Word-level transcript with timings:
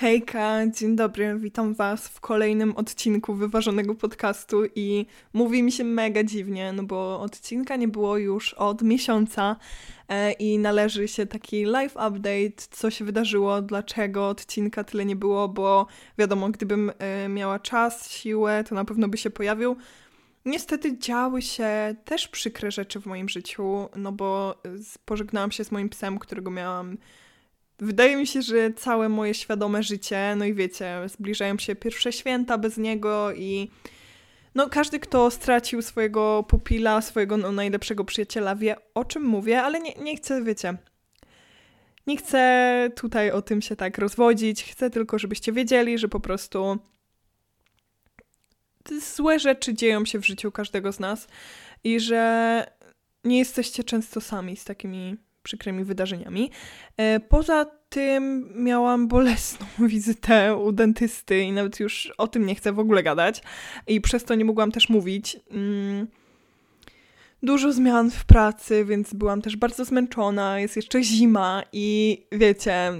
Hejka, 0.00 0.66
dzień 0.66 0.96
dobry, 0.96 1.38
witam 1.38 1.74
Was 1.74 2.08
w 2.08 2.20
kolejnym 2.20 2.76
odcinku 2.76 3.34
wyważonego 3.34 3.94
podcastu 3.94 4.62
i 4.74 5.06
mówi 5.32 5.62
mi 5.62 5.72
się 5.72 5.84
mega 5.84 6.24
dziwnie, 6.24 6.72
no 6.72 6.82
bo 6.82 7.20
odcinka 7.20 7.76
nie 7.76 7.88
było 7.88 8.18
już 8.18 8.54
od 8.54 8.82
miesiąca 8.82 9.56
e, 10.08 10.32
i 10.32 10.58
należy 10.58 11.08
się 11.08 11.26
taki 11.26 11.64
live 11.64 11.92
update, 11.92 12.68
co 12.70 12.90
się 12.90 13.04
wydarzyło, 13.04 13.62
dlaczego 13.62 14.28
odcinka 14.28 14.84
tyle 14.84 15.04
nie 15.04 15.16
było, 15.16 15.48
bo 15.48 15.86
wiadomo, 16.18 16.48
gdybym 16.48 16.92
e, 16.98 17.28
miała 17.28 17.58
czas, 17.58 18.10
siłę, 18.10 18.64
to 18.68 18.74
na 18.74 18.84
pewno 18.84 19.08
by 19.08 19.16
się 19.16 19.30
pojawił. 19.30 19.76
Niestety 20.44 20.98
działy 20.98 21.42
się 21.42 21.94
też 22.04 22.28
przykre 22.28 22.70
rzeczy 22.70 23.00
w 23.00 23.06
moim 23.06 23.28
życiu, 23.28 23.88
no 23.96 24.12
bo 24.12 24.62
pożegnałam 25.04 25.50
się 25.50 25.64
z 25.64 25.72
moim 25.72 25.88
psem, 25.88 26.18
którego 26.18 26.50
miałam 26.50 26.96
Wydaje 27.80 28.16
mi 28.16 28.26
się, 28.26 28.42
że 28.42 28.72
całe 28.72 29.08
moje 29.08 29.34
świadome 29.34 29.82
życie, 29.82 30.34
no 30.36 30.44
i 30.44 30.54
wiecie, 30.54 31.00
zbliżają 31.06 31.58
się 31.58 31.76
pierwsze 31.76 32.12
święta 32.12 32.58
bez 32.58 32.76
niego 32.76 33.32
i 33.32 33.70
no 34.54 34.68
każdy, 34.68 35.00
kto 35.00 35.30
stracił 35.30 35.82
swojego 35.82 36.44
pupila, 36.48 37.00
swojego 37.00 37.36
no, 37.36 37.52
najlepszego 37.52 38.04
przyjaciela 38.04 38.56
wie 38.56 38.76
o 38.94 39.04
czym 39.04 39.22
mówię, 39.22 39.62
ale 39.62 39.80
nie, 39.80 39.92
nie 39.94 40.16
chcę, 40.16 40.44
wiecie, 40.44 40.76
nie 42.06 42.16
chcę 42.16 42.90
tutaj 42.96 43.30
o 43.30 43.42
tym 43.42 43.62
się 43.62 43.76
tak 43.76 43.98
rozwodzić, 43.98 44.64
chcę 44.64 44.90
tylko, 44.90 45.18
żebyście 45.18 45.52
wiedzieli, 45.52 45.98
że 45.98 46.08
po 46.08 46.20
prostu 46.20 46.78
złe 49.14 49.38
rzeczy 49.38 49.74
dzieją 49.74 50.04
się 50.04 50.18
w 50.18 50.26
życiu 50.26 50.52
każdego 50.52 50.92
z 50.92 51.00
nas 51.00 51.28
i 51.84 52.00
że 52.00 52.64
nie 53.24 53.38
jesteście 53.38 53.84
często 53.84 54.20
sami 54.20 54.56
z 54.56 54.64
takimi 54.64 55.16
przykrymi 55.42 55.84
wydarzeniami. 55.84 56.50
E, 56.96 57.20
poza 57.20 57.64
tym 57.88 58.52
miałam 58.54 59.08
bolesną 59.08 59.66
wizytę 59.88 60.56
u 60.56 60.72
dentysty 60.72 61.40
i 61.40 61.52
nawet 61.52 61.80
już 61.80 62.12
o 62.18 62.26
tym 62.26 62.46
nie 62.46 62.54
chcę 62.54 62.72
w 62.72 62.78
ogóle 62.78 63.02
gadać 63.02 63.42
i 63.86 64.00
przez 64.00 64.24
to 64.24 64.34
nie 64.34 64.44
mogłam 64.44 64.72
też 64.72 64.88
mówić. 64.88 65.36
Mm, 65.50 66.06
dużo 67.42 67.72
zmian 67.72 68.10
w 68.10 68.24
pracy, 68.24 68.84
więc 68.84 69.14
byłam 69.14 69.42
też 69.42 69.56
bardzo 69.56 69.84
zmęczona, 69.84 70.60
jest 70.60 70.76
jeszcze 70.76 71.02
zima 71.02 71.62
i 71.72 72.18
wiecie, 72.32 72.92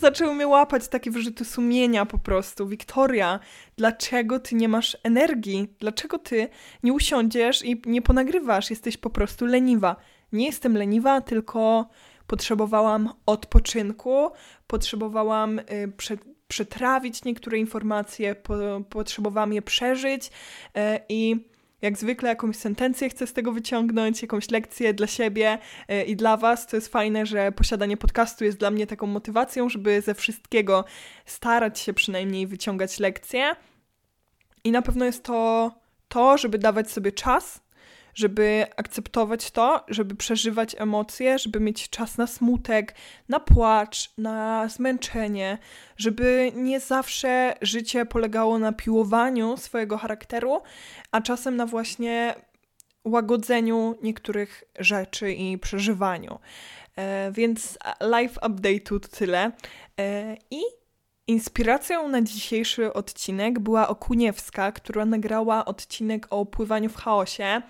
zaczęły 0.00 0.34
mnie 0.34 0.46
łapać 0.46 0.88
takie 0.88 1.10
wyrzuty 1.10 1.44
sumienia 1.44 2.06
po 2.06 2.18
prostu. 2.18 2.68
Wiktoria, 2.68 3.40
dlaczego 3.76 4.40
ty 4.40 4.54
nie 4.54 4.68
masz 4.68 4.96
energii? 5.02 5.74
Dlaczego 5.80 6.18
ty 6.18 6.48
nie 6.82 6.92
usiądziesz 6.92 7.64
i 7.64 7.82
nie 7.86 8.02
ponagrywasz? 8.02 8.70
Jesteś 8.70 8.96
po 8.96 9.10
prostu 9.10 9.46
leniwa 9.46 9.96
nie 10.32 10.46
jestem 10.46 10.76
leniwa, 10.76 11.20
tylko 11.20 11.88
potrzebowałam 12.26 13.12
odpoczynku, 13.26 14.30
potrzebowałam 14.66 15.58
y, 15.58 15.92
przetrawić 16.48 17.24
niektóre 17.24 17.58
informacje, 17.58 18.34
po, 18.34 18.54
potrzebowałam 18.90 19.52
je 19.52 19.62
przeżyć 19.62 20.26
y, 20.26 20.30
i 21.08 21.36
jak 21.82 21.98
zwykle 21.98 22.28
jakąś 22.28 22.56
sentencję 22.56 23.08
chcę 23.08 23.26
z 23.26 23.32
tego 23.32 23.52
wyciągnąć, 23.52 24.22
jakąś 24.22 24.50
lekcję 24.50 24.94
dla 24.94 25.06
siebie 25.06 25.58
y, 25.90 26.04
i 26.04 26.16
dla 26.16 26.36
Was. 26.36 26.66
To 26.66 26.76
jest 26.76 26.88
fajne, 26.88 27.26
że 27.26 27.52
posiadanie 27.52 27.96
podcastu 27.96 28.44
jest 28.44 28.58
dla 28.58 28.70
mnie 28.70 28.86
taką 28.86 29.06
motywacją, 29.06 29.68
żeby 29.68 30.00
ze 30.00 30.14
wszystkiego 30.14 30.84
starać 31.26 31.78
się 31.78 31.92
przynajmniej 31.92 32.46
wyciągać 32.46 33.00
lekcje. 33.00 33.56
I 34.64 34.70
na 34.70 34.82
pewno 34.82 35.04
jest 35.04 35.24
to 35.24 35.70
to, 36.08 36.38
żeby 36.38 36.58
dawać 36.58 36.90
sobie 36.90 37.12
czas 37.12 37.60
żeby 38.18 38.66
akceptować 38.76 39.50
to, 39.50 39.84
żeby 39.88 40.14
przeżywać 40.14 40.74
emocje, 40.78 41.38
żeby 41.38 41.60
mieć 41.60 41.90
czas 41.90 42.18
na 42.18 42.26
smutek, 42.26 42.94
na 43.28 43.40
płacz, 43.40 44.12
na 44.18 44.68
zmęczenie, 44.68 45.58
żeby 45.96 46.52
nie 46.54 46.80
zawsze 46.80 47.54
życie 47.62 48.06
polegało 48.06 48.58
na 48.58 48.72
piłowaniu 48.72 49.56
swojego 49.56 49.98
charakteru, 49.98 50.62
a 51.10 51.20
czasem 51.20 51.56
na 51.56 51.66
właśnie 51.66 52.34
łagodzeniu 53.04 53.98
niektórych 54.02 54.64
rzeczy 54.78 55.32
i 55.32 55.58
przeżywaniu. 55.58 56.38
E, 56.96 57.32
więc 57.32 57.78
live 58.00 58.34
update'u 58.34 59.00
tyle. 59.00 59.52
E, 60.00 60.36
I 60.50 60.60
Inspiracją 61.28 62.08
na 62.08 62.22
dzisiejszy 62.22 62.92
odcinek 62.92 63.58
była 63.58 63.88
Okuniewska, 63.88 64.72
która 64.72 65.04
nagrała 65.04 65.64
odcinek 65.64 66.26
o 66.30 66.46
pływaniu 66.46 66.88
w 66.90 66.96
chaosie. 66.96 67.62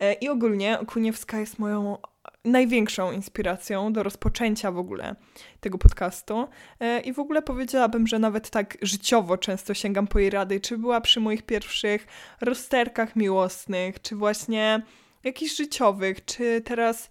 E, 0.00 0.12
I 0.12 0.28
ogólnie 0.28 0.80
Okuniewska 0.80 1.40
jest 1.40 1.58
moją 1.58 1.98
największą 2.44 3.12
inspiracją 3.12 3.92
do 3.92 4.02
rozpoczęcia 4.02 4.70
w 4.70 4.78
ogóle 4.78 5.16
tego 5.60 5.78
podcastu. 5.78 6.48
E, 6.80 7.00
I 7.00 7.12
w 7.12 7.18
ogóle 7.18 7.42
powiedziałabym, 7.42 8.06
że 8.06 8.18
nawet 8.18 8.50
tak 8.50 8.78
życiowo 8.82 9.38
często 9.38 9.74
sięgam 9.74 10.06
po 10.06 10.18
jej 10.18 10.30
rady, 10.30 10.60
czy 10.60 10.78
była 10.78 11.00
przy 11.00 11.20
moich 11.20 11.42
pierwszych 11.42 12.06
rozterkach 12.40 13.16
miłosnych, 13.16 14.02
czy 14.02 14.16
właśnie 14.16 14.82
jakichś 15.24 15.56
życiowych, 15.56 16.24
czy 16.24 16.62
teraz 16.64 17.10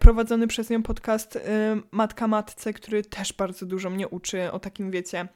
prowadzony 0.00 0.46
przez 0.46 0.70
nią 0.70 0.82
podcast 0.82 1.36
e, 1.36 1.40
Matka 1.90 2.28
Matce, 2.28 2.72
który 2.72 3.04
też 3.04 3.32
bardzo 3.32 3.66
dużo 3.66 3.90
mnie 3.90 4.08
uczy 4.08 4.52
o 4.52 4.58
takim, 4.58 4.90
wiecie, 4.90 5.28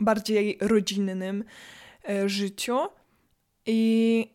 bardziej 0.00 0.58
rodzinnym 0.60 1.44
e, 2.08 2.28
życiu. 2.28 2.78
I 3.66 4.30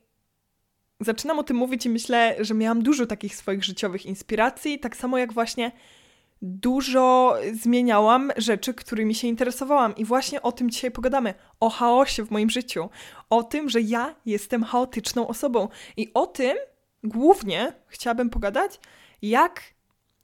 zaczynam 1.00 1.40
o 1.40 1.44
tym 1.44 1.58
mówić 1.58 1.86
i 1.86 1.90
myślę, 1.90 2.36
że 2.40 2.54
miałam 2.54 2.84
dużo 2.84 3.06
takich 3.06 3.36
swoich 3.36 3.64
życiowych 3.64 4.06
inspiracji, 4.06 4.80
tak 4.80 4.96
samo 4.96 5.18
jak 5.18 5.34
właśnie 5.34 5.72
dużo 6.42 7.36
zmieniałam 7.54 8.32
rzeczy, 8.38 8.74
którymi 8.74 9.16
się 9.16 9.28
interesowałam. 9.28 9.96
I 9.96 10.06
właśnie 10.06 10.42
o 10.42 10.52
tym 10.52 10.70
dzisiaj 10.70 10.92
pogadamy. 10.92 11.34
O 11.60 11.70
chaosie 11.70 12.26
w 12.26 12.32
moim 12.32 12.50
życiu. 12.50 12.90
O 13.30 13.44
tym, 13.44 13.70
że 13.70 13.82
ja 13.82 14.16
jestem 14.26 14.64
chaotyczną 14.64 15.28
osobą. 15.28 15.68
I 15.98 16.12
o 16.14 16.28
tym 16.28 16.58
głównie 17.04 17.74
chciałabym 17.88 18.30
pogadać, 18.30 18.80
jak 19.22 19.62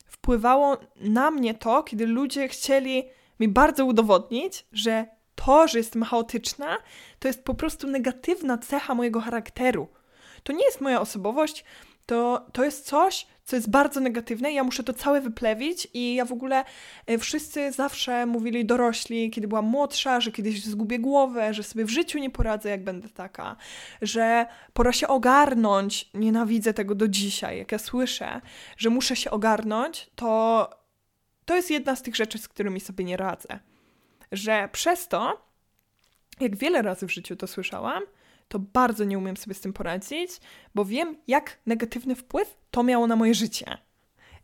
wpływało 0.07 0.77
na 0.95 1.31
mnie 1.31 1.53
to, 1.53 1.83
kiedy 1.83 2.07
ludzie 2.07 2.47
chcieli 2.47 3.03
mi 3.39 3.47
bardzo 3.47 3.85
udowodnić, 3.85 4.65
że 4.71 5.05
to, 5.35 5.67
że 5.67 5.77
jestem 5.77 6.03
chaotyczna, 6.03 6.77
to 7.19 7.27
jest 7.27 7.43
po 7.43 7.53
prostu 7.53 7.87
negatywna 7.87 8.57
cecha 8.57 8.95
mojego 8.95 9.21
charakteru. 9.21 9.87
To 10.43 10.53
nie 10.53 10.65
jest 10.65 10.81
moja 10.81 11.01
osobowość, 11.01 11.65
to, 12.05 12.45
to 12.53 12.63
jest 12.63 12.85
coś, 12.85 13.27
co 13.43 13.55
jest 13.55 13.69
bardzo 13.69 13.99
negatywne 13.99 14.51
i 14.51 14.55
ja 14.55 14.63
muszę 14.63 14.83
to 14.83 14.93
całe 14.93 15.21
wyplewić 15.21 15.87
i 15.93 16.15
ja 16.15 16.25
w 16.25 16.31
ogóle 16.31 16.65
e, 17.05 17.17
wszyscy 17.17 17.71
zawsze 17.71 18.25
mówili 18.25 18.65
dorośli, 18.65 19.31
kiedy 19.31 19.47
byłam 19.47 19.65
młodsza, 19.65 20.21
że 20.21 20.31
kiedyś 20.31 20.65
zgubię 20.65 20.99
głowę, 20.99 21.53
że 21.53 21.63
sobie 21.63 21.85
w 21.85 21.89
życiu 21.89 22.19
nie 22.19 22.29
poradzę, 22.29 22.69
jak 22.69 22.83
będę 22.83 23.09
taka, 23.09 23.55
że 24.01 24.45
pora 24.73 24.93
się 24.93 25.07
ogarnąć. 25.07 26.09
Nienawidzę 26.13 26.73
tego 26.73 26.95
do 26.95 27.07
dzisiaj. 27.07 27.57
Jak 27.57 27.71
ja 27.71 27.79
słyszę, 27.79 28.41
że 28.77 28.89
muszę 28.89 29.15
się 29.15 29.31
ogarnąć, 29.31 30.09
to 30.15 30.69
to 31.45 31.55
jest 31.55 31.71
jedna 31.71 31.95
z 31.95 32.01
tych 32.01 32.15
rzeczy, 32.15 32.37
z 32.37 32.47
którymi 32.47 32.79
sobie 32.79 33.05
nie 33.05 33.17
radzę. 33.17 33.59
Że 34.31 34.69
przez 34.71 35.07
to, 35.07 35.45
jak 36.39 36.55
wiele 36.55 36.81
razy 36.81 37.07
w 37.07 37.13
życiu 37.13 37.35
to 37.35 37.47
słyszałam, 37.47 38.03
to 38.47 38.59
bardzo 38.59 39.03
nie 39.03 39.17
umiem 39.17 39.37
sobie 39.37 39.53
z 39.53 39.61
tym 39.61 39.73
poradzić, 39.73 40.31
bo 40.75 40.85
wiem, 40.85 41.17
jak 41.27 41.59
negatywny 41.65 42.15
wpływ 42.15 42.57
to 42.71 42.83
miało 42.83 43.07
na 43.07 43.15
moje 43.15 43.33
życie. 43.33 43.77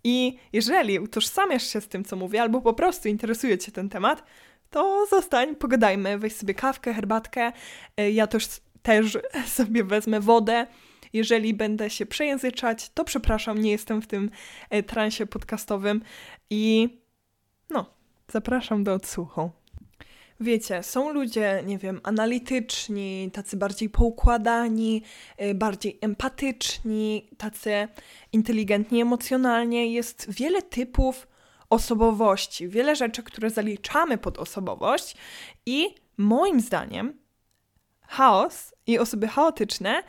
I 0.03 0.37
jeżeli 0.53 0.99
utożsamiasz 0.99 1.67
się 1.67 1.81
z 1.81 1.87
tym, 1.87 2.03
co 2.03 2.15
mówię, 2.15 2.41
albo 2.41 2.61
po 2.61 2.73
prostu 2.73 3.09
interesuje 3.09 3.57
Cię 3.57 3.71
ten 3.71 3.89
temat, 3.89 4.23
to 4.69 5.05
zostań, 5.09 5.55
pogadajmy, 5.55 6.17
weź 6.17 6.35
sobie 6.35 6.53
kawkę, 6.53 6.93
herbatkę. 6.93 7.51
E, 7.97 8.11
ja 8.11 8.27
też, 8.27 8.47
też 8.81 9.17
sobie 9.57 9.83
wezmę 9.83 10.19
wodę. 10.19 10.67
Jeżeli 11.13 11.53
będę 11.53 11.89
się 11.89 12.05
przejęzyczać, 12.05 12.89
to 12.89 13.03
przepraszam, 13.03 13.57
nie 13.57 13.71
jestem 13.71 14.01
w 14.01 14.07
tym 14.07 14.31
e, 14.69 14.83
transie 14.83 15.25
podcastowym 15.25 16.01
i 16.49 16.89
no, 17.69 17.85
zapraszam 18.31 18.83
do 18.83 18.93
odsłuchu. 18.93 19.51
Wiecie, 20.41 20.83
są 20.83 21.13
ludzie, 21.13 21.63
nie 21.65 21.77
wiem, 21.77 22.01
analityczni, 22.03 23.29
tacy 23.33 23.57
bardziej 23.57 23.89
poukładani, 23.89 25.03
y, 25.41 25.53
bardziej 25.53 25.97
empatyczni, 26.01 27.29
tacy 27.37 27.87
inteligentni 28.33 29.01
emocjonalnie. 29.01 29.93
Jest 29.93 30.31
wiele 30.31 30.61
typów 30.61 31.27
osobowości, 31.69 32.67
wiele 32.67 32.95
rzeczy, 32.95 33.23
które 33.23 33.49
zaliczamy 33.49 34.17
pod 34.17 34.37
osobowość 34.37 35.15
i 35.65 35.95
moim 36.17 36.61
zdaniem 36.61 37.19
chaos 38.07 38.73
i 38.87 38.99
osoby 38.99 39.27
chaotyczne 39.27 40.03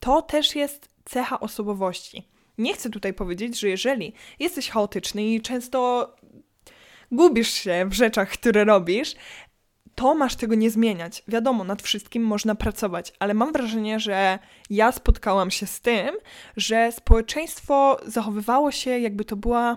to 0.00 0.22
też 0.22 0.56
jest 0.56 0.88
cecha 1.04 1.40
osobowości. 1.40 2.28
Nie 2.58 2.74
chcę 2.74 2.90
tutaj 2.90 3.14
powiedzieć, 3.14 3.60
że 3.60 3.68
jeżeli 3.68 4.12
jesteś 4.38 4.70
chaotyczny 4.70 5.24
i 5.24 5.40
często 5.40 6.12
gubisz 7.12 7.50
się 7.50 7.86
w 7.88 7.92
rzeczach, 7.92 8.30
które 8.30 8.64
robisz, 8.64 9.14
to 9.96 10.14
masz 10.14 10.36
tego 10.36 10.54
nie 10.54 10.70
zmieniać. 10.70 11.22
Wiadomo, 11.28 11.64
nad 11.64 11.82
wszystkim 11.82 12.22
można 12.22 12.54
pracować, 12.54 13.12
ale 13.18 13.34
mam 13.34 13.52
wrażenie, 13.52 14.00
że 14.00 14.38
ja 14.70 14.92
spotkałam 14.92 15.50
się 15.50 15.66
z 15.66 15.80
tym, 15.80 16.16
że 16.56 16.92
społeczeństwo 16.92 17.98
zachowywało 18.06 18.70
się, 18.70 18.98
jakby 18.98 19.24
to 19.24 19.36
była 19.36 19.76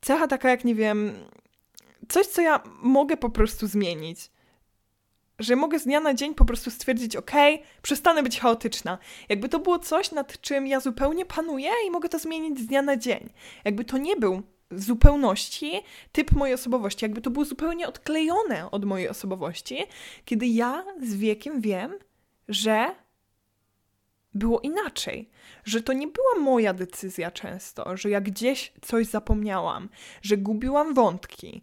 cecha 0.00 0.26
taka, 0.26 0.50
jak 0.50 0.64
nie 0.64 0.74
wiem, 0.74 1.12
coś, 2.08 2.26
co 2.26 2.42
ja 2.42 2.60
mogę 2.82 3.16
po 3.16 3.30
prostu 3.30 3.66
zmienić. 3.66 4.30
Że 5.38 5.56
mogę 5.56 5.78
z 5.78 5.84
dnia 5.84 6.00
na 6.00 6.14
dzień 6.14 6.34
po 6.34 6.44
prostu 6.44 6.70
stwierdzić, 6.70 7.16
ok, 7.16 7.30
przestanę 7.82 8.22
być 8.22 8.40
chaotyczna. 8.40 8.98
Jakby 9.28 9.48
to 9.48 9.58
było 9.58 9.78
coś, 9.78 10.12
nad 10.12 10.40
czym 10.40 10.66
ja 10.66 10.80
zupełnie 10.80 11.26
panuję 11.26 11.70
i 11.86 11.90
mogę 11.90 12.08
to 12.08 12.18
zmienić 12.18 12.58
z 12.58 12.66
dnia 12.66 12.82
na 12.82 12.96
dzień. 12.96 13.30
Jakby 13.64 13.84
to 13.84 13.98
nie 13.98 14.16
był 14.16 14.42
zupełności 14.70 15.72
typ 16.12 16.32
mojej 16.32 16.54
osobowości, 16.54 17.04
jakby 17.04 17.20
to 17.20 17.30
było 17.30 17.44
zupełnie 17.44 17.88
odklejone 17.88 18.70
od 18.70 18.84
mojej 18.84 19.08
osobowości, 19.08 19.78
kiedy 20.24 20.46
ja 20.46 20.84
z 21.02 21.14
wiekiem 21.14 21.60
wiem, 21.60 21.94
że 22.48 22.94
było 24.34 24.60
inaczej, 24.60 25.30
że 25.64 25.82
to 25.82 25.92
nie 25.92 26.06
była 26.06 26.34
moja 26.40 26.74
decyzja 26.74 27.30
często, 27.30 27.96
że 27.96 28.10
ja 28.10 28.20
gdzieś 28.20 28.72
coś 28.80 29.06
zapomniałam, 29.06 29.88
że 30.22 30.36
gubiłam 30.36 30.94
wątki. 30.94 31.62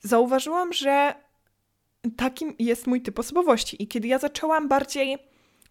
Zauważyłam, 0.00 0.72
że 0.72 1.14
takim 2.16 2.54
jest 2.58 2.86
mój 2.86 3.02
typ 3.02 3.18
osobowości. 3.18 3.82
I 3.82 3.88
kiedy 3.88 4.08
ja 4.08 4.18
zaczęłam 4.18 4.68
bardziej 4.68 5.18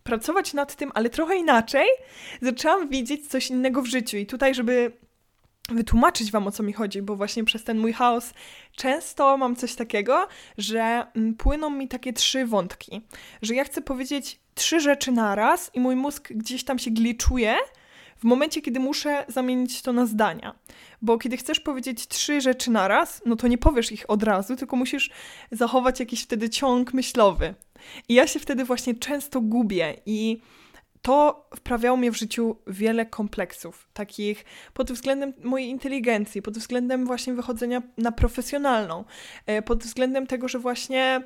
pracować 0.03 0.53
nad 0.53 0.75
tym, 0.75 0.91
ale 0.93 1.09
trochę 1.09 1.35
inaczej, 1.35 1.87
zaczęłam 2.41 2.89
widzieć 2.89 3.27
coś 3.27 3.49
innego 3.49 3.81
w 3.81 3.85
życiu. 3.85 4.17
I 4.17 4.25
tutaj, 4.25 4.55
żeby 4.55 4.91
wytłumaczyć 5.69 6.31
Wam 6.31 6.47
o 6.47 6.51
co 6.51 6.63
mi 6.63 6.73
chodzi, 6.73 7.01
bo 7.01 7.15
właśnie 7.15 7.43
przez 7.43 7.63
ten 7.63 7.79
mój 7.79 7.93
chaos 7.93 8.33
często 8.75 9.37
mam 9.37 9.55
coś 9.55 9.75
takiego, 9.75 10.27
że 10.57 11.07
mm, 11.15 11.33
płyną 11.33 11.69
mi 11.69 11.87
takie 11.87 12.13
trzy 12.13 12.45
wątki, 12.45 13.01
że 13.41 13.55
ja 13.55 13.63
chcę 13.63 13.81
powiedzieć 13.81 14.39
trzy 14.55 14.79
rzeczy 14.79 15.11
naraz 15.11 15.71
i 15.73 15.79
mój 15.79 15.95
mózg 15.95 16.33
gdzieś 16.33 16.63
tam 16.63 16.79
się 16.79 16.91
gliczuje 16.91 17.55
w 18.17 18.23
momencie, 18.23 18.61
kiedy 18.61 18.79
muszę 18.79 19.25
zamienić 19.27 19.81
to 19.81 19.93
na 19.93 20.05
zdania. 20.05 20.55
Bo 21.01 21.17
kiedy 21.17 21.37
chcesz 21.37 21.59
powiedzieć 21.59 22.07
trzy 22.07 22.41
rzeczy 22.41 22.71
naraz, 22.71 23.21
no 23.25 23.35
to 23.35 23.47
nie 23.47 23.57
powiesz 23.57 23.91
ich 23.91 24.09
od 24.09 24.23
razu, 24.23 24.55
tylko 24.55 24.75
musisz 24.75 25.09
zachować 25.51 25.99
jakiś 25.99 26.23
wtedy 26.23 26.49
ciąg 26.49 26.93
myślowy. 26.93 27.53
I 28.09 28.13
ja 28.13 28.27
się 28.27 28.39
wtedy 28.39 28.65
właśnie 28.65 28.95
często 28.95 29.41
gubię 29.41 29.97
i 30.05 30.41
to 31.01 31.47
wprawiało 31.55 31.97
mnie 31.97 32.11
w 32.11 32.17
życiu 32.17 32.55
wiele 32.67 33.05
kompleksów, 33.05 33.89
takich 33.93 34.45
pod 34.73 34.91
względem 34.91 35.33
mojej 35.43 35.69
inteligencji, 35.69 36.41
pod 36.41 36.57
względem 36.57 37.05
właśnie 37.05 37.33
wychodzenia 37.33 37.81
na 37.97 38.11
profesjonalną, 38.11 39.03
e, 39.45 39.61
pod 39.61 39.83
względem 39.83 40.27
tego, 40.27 40.47
że 40.47 40.59
właśnie 40.59 41.21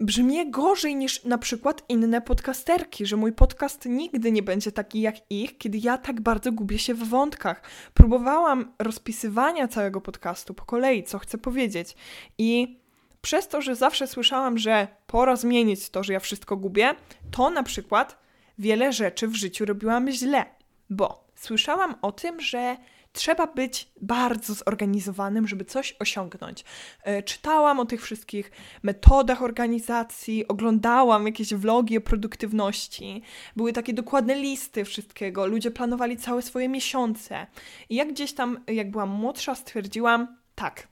brzmię 0.00 0.50
gorzej 0.50 0.96
niż 0.96 1.24
na 1.24 1.38
przykład 1.38 1.82
inne 1.88 2.20
podcasterki, 2.20 3.06
że 3.06 3.16
mój 3.16 3.32
podcast 3.32 3.86
nigdy 3.86 4.32
nie 4.32 4.42
będzie 4.42 4.72
taki 4.72 5.00
jak 5.00 5.16
ich, 5.30 5.58
kiedy 5.58 5.78
ja 5.78 5.98
tak 5.98 6.20
bardzo 6.20 6.52
gubię 6.52 6.78
się 6.78 6.94
w 6.94 7.08
wątkach. 7.08 7.62
Próbowałam 7.94 8.72
rozpisywania 8.78 9.68
całego 9.68 10.00
podcastu 10.00 10.54
po 10.54 10.64
kolei, 10.64 11.04
co 11.04 11.18
chcę 11.18 11.38
powiedzieć 11.38 11.96
i 12.38 12.80
przez 13.20 13.48
to, 13.48 13.62
że 13.62 13.76
zawsze 13.76 14.06
słyszałam, 14.06 14.58
że 14.58 14.88
pora 15.06 15.36
zmienić 15.36 15.90
to, 15.90 16.02
że 16.02 16.12
ja 16.12 16.20
wszystko 16.20 16.56
gubię, 16.56 16.94
to 17.30 17.50
na 17.50 17.62
przykład 17.62 18.25
wiele 18.58 18.92
rzeczy 18.92 19.28
w 19.28 19.34
życiu 19.34 19.64
robiłam 19.64 20.10
źle, 20.10 20.44
bo 20.90 21.26
słyszałam 21.34 21.94
o 22.02 22.12
tym, 22.12 22.40
że 22.40 22.76
trzeba 23.16 23.46
być 23.46 23.88
bardzo 24.00 24.54
zorganizowanym, 24.54 25.48
żeby 25.48 25.64
coś 25.64 25.96
osiągnąć. 25.98 26.64
E, 27.02 27.22
czytałam 27.22 27.80
o 27.80 27.84
tych 27.84 28.02
wszystkich 28.02 28.50
metodach 28.82 29.42
organizacji, 29.42 30.48
oglądałam 30.48 31.26
jakieś 31.26 31.54
vlogi 31.54 31.98
o 31.98 32.00
produktywności, 32.00 33.22
były 33.56 33.72
takie 33.72 33.92
dokładne 33.92 34.34
listy 34.34 34.84
wszystkiego, 34.84 35.46
ludzie 35.46 35.70
planowali 35.70 36.16
całe 36.16 36.42
swoje 36.42 36.68
miesiące. 36.68 37.46
I 37.88 37.94
jak 37.94 38.08
gdzieś 38.08 38.32
tam, 38.32 38.64
jak 38.66 38.90
byłam 38.90 39.08
młodsza, 39.08 39.54
stwierdziłam, 39.54 40.36
tak, 40.54 40.88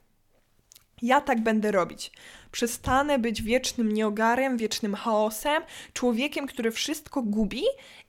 ja 1.01 1.21
tak 1.21 1.43
będę 1.43 1.71
robić. 1.71 2.11
Przestanę 2.51 3.19
być 3.19 3.41
wiecznym 3.41 3.91
nieogarem, 3.93 4.57
wiecznym 4.57 4.95
chaosem, 4.95 5.63
człowiekiem, 5.93 6.47
który 6.47 6.71
wszystko 6.71 7.21
gubi 7.21 7.63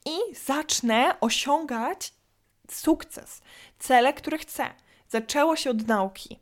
i 0.06 0.34
zacznę 0.44 1.20
osiągać 1.20 2.12
sukces, 2.70 3.42
cele, 3.78 4.12
które 4.12 4.38
chcę. 4.38 4.64
Zaczęło 5.08 5.56
się 5.56 5.70
od 5.70 5.86
nauki. 5.86 6.38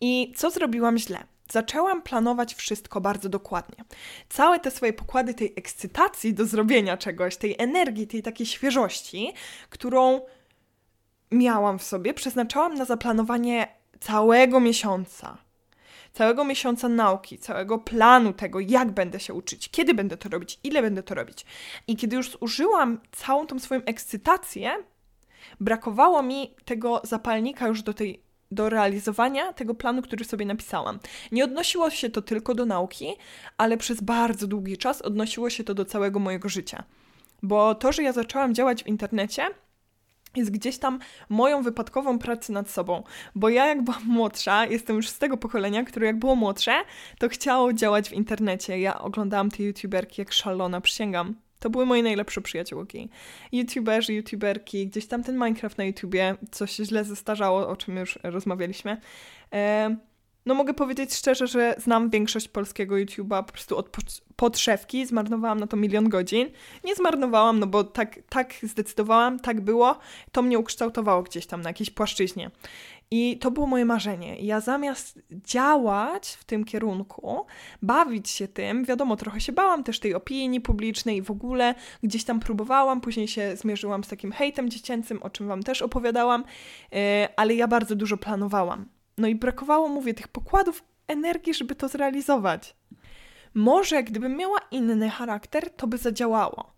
I 0.00 0.32
co 0.36 0.50
zrobiłam 0.50 0.98
źle? 0.98 1.18
Zaczęłam 1.50 2.02
planować 2.02 2.54
wszystko 2.54 3.00
bardzo 3.00 3.28
dokładnie. 3.28 3.84
Całe 4.28 4.60
te 4.60 4.70
swoje 4.70 4.92
pokłady 4.92 5.34
tej 5.34 5.52
ekscytacji 5.56 6.34
do 6.34 6.46
zrobienia 6.46 6.96
czegoś, 6.96 7.36
tej 7.36 7.56
energii, 7.58 8.06
tej 8.06 8.22
takiej 8.22 8.46
świeżości, 8.46 9.32
którą 9.70 10.20
miałam 11.30 11.78
w 11.78 11.82
sobie, 11.82 12.14
przeznaczałam 12.14 12.74
na 12.74 12.84
zaplanowanie 12.84 13.68
całego 14.00 14.60
miesiąca 14.60 15.43
całego 16.14 16.44
miesiąca 16.44 16.88
nauki, 16.88 17.38
całego 17.38 17.78
planu 17.78 18.32
tego, 18.32 18.60
jak 18.60 18.90
będę 18.90 19.20
się 19.20 19.34
uczyć, 19.34 19.68
kiedy 19.68 19.94
będę 19.94 20.16
to 20.16 20.28
robić, 20.28 20.58
ile 20.64 20.82
będę 20.82 21.02
to 21.02 21.14
robić. 21.14 21.44
I 21.86 21.96
kiedy 21.96 22.16
już 22.16 22.30
zużyłam 22.30 23.00
całą 23.12 23.46
tą 23.46 23.58
swoją 23.58 23.84
ekscytację, 23.84 24.72
brakowało 25.60 26.22
mi 26.22 26.54
tego 26.64 27.00
zapalnika 27.04 27.68
już 27.68 27.82
do 27.82 27.94
tej 27.94 28.24
do 28.50 28.68
realizowania 28.68 29.52
tego 29.52 29.74
planu, 29.74 30.02
który 30.02 30.24
sobie 30.24 30.46
napisałam. 30.46 30.98
Nie 31.32 31.44
odnosiło 31.44 31.90
się 31.90 32.10
to 32.10 32.22
tylko 32.22 32.54
do 32.54 32.66
nauki, 32.66 33.16
ale 33.58 33.76
przez 33.76 34.00
bardzo 34.00 34.46
długi 34.46 34.78
czas 34.78 35.02
odnosiło 35.02 35.50
się 35.50 35.64
to 35.64 35.74
do 35.74 35.84
całego 35.84 36.18
mojego 36.18 36.48
życia. 36.48 36.84
Bo 37.42 37.74
to, 37.74 37.92
że 37.92 38.02
ja 38.02 38.12
zaczęłam 38.12 38.54
działać 38.54 38.84
w 38.84 38.86
internecie, 38.86 39.46
jest 40.36 40.50
gdzieś 40.50 40.78
tam 40.78 40.98
moją 41.28 41.62
wypadkową 41.62 42.18
pracę 42.18 42.52
nad 42.52 42.70
sobą. 42.70 43.02
Bo 43.34 43.48
ja, 43.48 43.66
jak 43.66 43.82
byłam 43.82 44.06
młodsza, 44.06 44.66
jestem 44.66 44.96
już 44.96 45.08
z 45.08 45.18
tego 45.18 45.36
pokolenia, 45.36 45.84
które 45.84 46.06
jak 46.06 46.18
było 46.18 46.36
młodsze, 46.36 46.72
to 47.18 47.28
chciało 47.28 47.72
działać 47.72 48.08
w 48.08 48.12
internecie. 48.12 48.80
Ja 48.80 49.00
oglądałam 49.00 49.50
te 49.50 49.62
youtuberki 49.62 50.20
jak 50.20 50.32
szalona, 50.32 50.80
przysięgam. 50.80 51.34
To 51.58 51.70
były 51.70 51.86
moje 51.86 52.02
najlepsze 52.02 52.40
przyjaciółki. 52.40 53.08
YouTuberzy, 53.52 54.14
YouTuberki, 54.14 54.86
gdzieś 54.86 55.06
tam 55.06 55.22
ten 55.22 55.34
Minecraft 55.34 55.78
na 55.78 55.84
YouTubie, 55.84 56.34
coś 56.50 56.72
się 56.72 56.84
źle 56.84 57.04
zestarzało, 57.04 57.68
o 57.68 57.76
czym 57.76 57.96
już 57.96 58.18
rozmawialiśmy. 58.22 59.00
E 59.52 59.96
no 60.46 60.54
mogę 60.54 60.74
powiedzieć 60.74 61.14
szczerze, 61.14 61.46
że 61.46 61.74
znam 61.78 62.10
większość 62.10 62.48
polskiego 62.48 62.94
YouTube'a 62.94 63.44
po 63.44 63.52
prostu 63.52 63.76
od 63.76 63.96
podszewki, 64.36 65.06
zmarnowałam 65.06 65.60
na 65.60 65.66
to 65.66 65.76
milion 65.76 66.08
godzin. 66.08 66.50
Nie 66.84 66.94
zmarnowałam, 66.94 67.58
no 67.58 67.66
bo 67.66 67.84
tak, 67.84 68.18
tak 68.28 68.54
zdecydowałam, 68.62 69.40
tak 69.40 69.60
było, 69.60 69.98
to 70.32 70.42
mnie 70.42 70.58
ukształtowało 70.58 71.22
gdzieś 71.22 71.46
tam 71.46 71.62
na 71.62 71.70
jakiejś 71.70 71.90
płaszczyźnie. 71.90 72.50
I 73.10 73.38
to 73.38 73.50
było 73.50 73.66
moje 73.66 73.84
marzenie. 73.84 74.36
Ja 74.40 74.60
zamiast 74.60 75.18
działać 75.30 76.28
w 76.28 76.44
tym 76.44 76.64
kierunku, 76.64 77.46
bawić 77.82 78.30
się 78.30 78.48
tym, 78.48 78.84
wiadomo, 78.84 79.16
trochę 79.16 79.40
się 79.40 79.52
bałam 79.52 79.84
też 79.84 80.00
tej 80.00 80.14
opinii 80.14 80.60
publicznej 80.60 81.16
i 81.16 81.22
w 81.22 81.30
ogóle 81.30 81.74
gdzieś 82.02 82.24
tam 82.24 82.40
próbowałam, 82.40 83.00
później 83.00 83.28
się 83.28 83.56
zmierzyłam 83.56 84.04
z 84.04 84.08
takim 84.08 84.32
hejtem 84.32 84.70
dziecięcym, 84.70 85.22
o 85.22 85.30
czym 85.30 85.48
Wam 85.48 85.62
też 85.62 85.82
opowiadałam, 85.82 86.44
e, 86.92 87.28
ale 87.36 87.54
ja 87.54 87.68
bardzo 87.68 87.94
dużo 87.96 88.16
planowałam. 88.16 88.93
No 89.18 89.28
i 89.28 89.34
brakowało, 89.34 89.88
mówię, 89.88 90.14
tych 90.14 90.28
pokładów 90.28 90.84
energii, 91.08 91.54
żeby 91.54 91.74
to 91.74 91.88
zrealizować. 91.88 92.76
Może 93.54 94.02
gdybym 94.02 94.36
miała 94.36 94.58
inny 94.70 95.10
charakter, 95.10 95.70
to 95.70 95.86
by 95.86 95.98
zadziałało. 95.98 96.72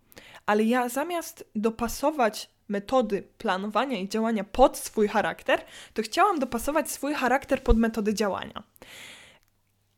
Ale 0.46 0.64
ja 0.64 0.88
zamiast 0.88 1.44
dopasować 1.54 2.50
metody 2.68 3.22
planowania 3.38 3.98
i 3.98 4.08
działania 4.08 4.44
pod 4.44 4.78
swój 4.78 5.08
charakter, 5.08 5.64
to 5.94 6.02
chciałam 6.02 6.38
dopasować 6.38 6.90
swój 6.90 7.14
charakter 7.14 7.62
pod 7.62 7.78
metody 7.78 8.14
działania. 8.14 8.62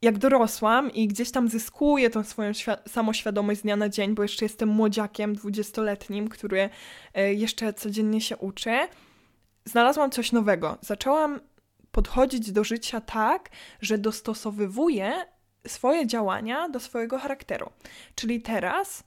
Jak 0.02 0.18
dorosłam 0.18 0.92
i 0.92 1.08
gdzieś 1.08 1.30
tam 1.30 1.48
zyskuję 1.48 2.10
tą 2.10 2.24
swoją 2.24 2.52
samoświadomość 2.88 3.60
z 3.60 3.62
dnia 3.62 3.76
na 3.76 3.88
dzień, 3.88 4.14
bo 4.14 4.22
jeszcze 4.22 4.44
jestem 4.44 4.68
młodziakiem 4.68 5.34
dwudziestoletnim, 5.34 6.28
który 6.28 6.70
e, 7.14 7.34
jeszcze 7.34 7.72
codziennie 7.72 8.20
się 8.20 8.36
uczy, 8.36 8.78
znalazłam 9.64 10.10
coś 10.10 10.32
nowego. 10.32 10.78
Zaczęłam 10.80 11.40
podchodzić 11.92 12.52
do 12.52 12.64
życia 12.64 13.00
tak, 13.00 13.50
że 13.80 13.98
dostosowywuję 13.98 15.12
swoje 15.66 16.06
działania 16.06 16.68
do 16.68 16.80
swojego 16.80 17.18
charakteru. 17.18 17.70
Czyli 18.14 18.42
teraz 18.42 19.04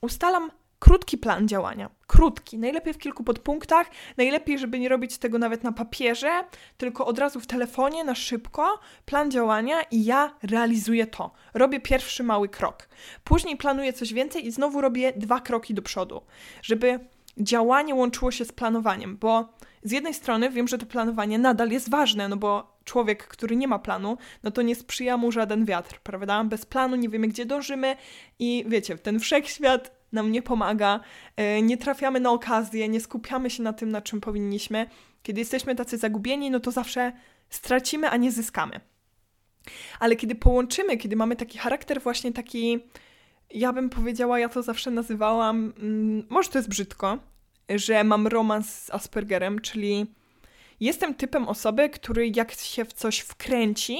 ustalam 0.00 0.50
krótki 0.80 1.18
plan 1.18 1.48
działania. 1.48 1.90
Krótki, 2.06 2.58
najlepiej 2.58 2.94
w 2.94 2.98
kilku 2.98 3.24
podpunktach, 3.24 3.90
najlepiej, 4.16 4.58
żeby 4.58 4.78
nie 4.78 4.88
robić 4.88 5.18
tego 5.18 5.38
nawet 5.38 5.64
na 5.64 5.72
papierze, 5.72 6.44
tylko 6.76 7.06
od 7.06 7.18
razu 7.18 7.40
w 7.40 7.46
telefonie, 7.46 8.04
na 8.04 8.14
szybko, 8.14 8.80
plan 9.04 9.30
działania 9.30 9.82
i 9.82 10.04
ja 10.04 10.34
realizuję 10.42 11.06
to. 11.06 11.32
Robię 11.54 11.80
pierwszy 11.80 12.22
mały 12.22 12.48
krok. 12.48 12.88
Później 13.24 13.56
planuję 13.56 13.92
coś 13.92 14.12
więcej 14.12 14.46
i 14.46 14.50
znowu 14.50 14.80
robię 14.80 15.12
dwa 15.16 15.40
kroki 15.40 15.74
do 15.74 15.82
przodu, 15.82 16.22
żeby 16.62 17.00
działanie 17.38 17.94
łączyło 17.94 18.30
się 18.30 18.44
z 18.44 18.52
planowaniem, 18.52 19.16
bo 19.16 19.48
z 19.82 19.92
jednej 19.92 20.14
strony 20.14 20.50
wiem, 20.50 20.68
że 20.68 20.78
to 20.78 20.86
planowanie 20.86 21.38
nadal 21.38 21.70
jest 21.70 21.90
ważne, 21.90 22.28
no 22.28 22.36
bo 22.36 22.78
człowiek, 22.84 23.26
który 23.26 23.56
nie 23.56 23.68
ma 23.68 23.78
planu, 23.78 24.16
no 24.42 24.50
to 24.50 24.62
nie 24.62 24.74
sprzyja 24.74 25.16
mu 25.16 25.32
żaden 25.32 25.64
wiatr, 25.64 26.00
prawda? 26.00 26.44
Bez 26.44 26.66
planu 26.66 26.96
nie 26.96 27.08
wiemy, 27.08 27.28
gdzie 27.28 27.46
dążymy 27.46 27.96
i 28.38 28.64
wiecie, 28.68 28.98
ten 28.98 29.20
wszechświat 29.20 30.00
nam 30.12 30.32
nie 30.32 30.42
pomaga, 30.42 31.00
e, 31.36 31.62
nie 31.62 31.76
trafiamy 31.76 32.20
na 32.20 32.30
okazję, 32.30 32.88
nie 32.88 33.00
skupiamy 33.00 33.50
się 33.50 33.62
na 33.62 33.72
tym, 33.72 33.90
na 33.90 34.02
czym 34.02 34.20
powinniśmy. 34.20 34.86
Kiedy 35.22 35.40
jesteśmy 35.40 35.74
tacy 35.74 35.98
zagubieni, 35.98 36.50
no 36.50 36.60
to 36.60 36.70
zawsze 36.70 37.12
stracimy, 37.50 38.10
a 38.10 38.16
nie 38.16 38.32
zyskamy. 38.32 38.80
Ale 40.00 40.16
kiedy 40.16 40.34
połączymy, 40.34 40.96
kiedy 40.96 41.16
mamy 41.16 41.36
taki 41.36 41.58
charakter 41.58 42.00
właśnie 42.00 42.32
taki, 42.32 42.78
ja 43.50 43.72
bym 43.72 43.90
powiedziała, 43.90 44.38
ja 44.38 44.48
to 44.48 44.62
zawsze 44.62 44.90
nazywałam, 44.90 45.72
mm, 45.78 46.26
może 46.28 46.48
to 46.48 46.58
jest 46.58 46.68
brzydko, 46.68 47.18
że 47.76 48.04
mam 48.04 48.26
romans 48.26 48.82
z 48.82 48.90
Aspergerem, 48.90 49.60
czyli 49.60 50.06
jestem 50.80 51.14
typem 51.14 51.48
osoby, 51.48 51.90
który 51.90 52.32
jak 52.34 52.52
się 52.52 52.84
w 52.84 52.92
coś 52.92 53.18
wkręci, 53.18 53.98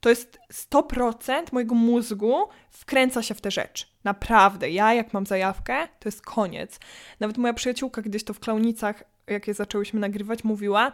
to 0.00 0.08
jest 0.08 0.38
100% 0.52 1.52
mojego 1.52 1.74
mózgu 1.74 2.48
wkręca 2.70 3.22
się 3.22 3.34
w 3.34 3.40
tę 3.40 3.50
rzecz. 3.50 3.88
Naprawdę. 4.04 4.70
Ja, 4.70 4.94
jak 4.94 5.12
mam 5.12 5.26
zajawkę, 5.26 5.88
to 6.00 6.08
jest 6.08 6.22
koniec. 6.22 6.78
Nawet 7.20 7.38
moja 7.38 7.54
przyjaciółka 7.54 8.02
gdzieś 8.02 8.24
to 8.24 8.34
w 8.34 8.40
Klaunicach, 8.40 9.04
jak 9.26 9.48
je 9.48 9.54
zaczęłyśmy 9.54 10.00
nagrywać, 10.00 10.44
mówiła, 10.44 10.92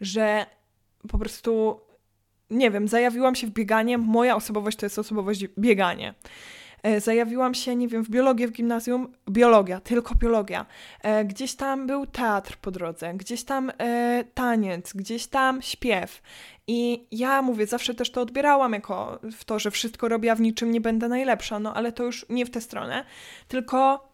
że 0.00 0.46
po 1.08 1.18
prostu, 1.18 1.80
nie 2.50 2.70
wiem, 2.70 2.88
zajawiłam 2.88 3.34
się 3.34 3.46
w 3.46 3.50
bieganie. 3.50 3.98
Moja 3.98 4.36
osobowość 4.36 4.76
to 4.76 4.86
jest 4.86 4.98
osobowość 4.98 5.44
bieganie. 5.58 6.14
E, 6.82 7.00
zajawiłam 7.00 7.54
się, 7.54 7.76
nie 7.76 7.88
wiem, 7.88 8.04
w 8.04 8.10
biologię 8.10 8.48
w 8.48 8.52
gimnazjum, 8.52 9.12
biologia, 9.30 9.80
tylko 9.80 10.14
biologia. 10.14 10.66
E, 11.02 11.24
gdzieś 11.24 11.54
tam 11.54 11.86
był 11.86 12.06
teatr 12.06 12.56
po 12.56 12.70
drodze, 12.70 13.14
gdzieś 13.14 13.44
tam 13.44 13.72
e, 13.78 14.24
taniec, 14.34 14.92
gdzieś 14.92 15.26
tam 15.26 15.62
śpiew. 15.62 16.22
I 16.66 17.06
ja 17.10 17.42
mówię, 17.42 17.66
zawsze 17.66 17.94
też 17.94 18.10
to 18.10 18.20
odbierałam 18.20 18.72
jako 18.72 19.18
w 19.32 19.44
to, 19.44 19.58
że 19.58 19.70
wszystko 19.70 20.08
robię, 20.08 20.32
a 20.32 20.34
w 20.34 20.40
niczym 20.40 20.70
nie 20.70 20.80
będę 20.80 21.08
najlepsza, 21.08 21.58
no 21.58 21.74
ale 21.74 21.92
to 21.92 22.04
już 22.04 22.26
nie 22.28 22.46
w 22.46 22.50
tę 22.50 22.60
stronę, 22.60 23.04
tylko 23.48 24.08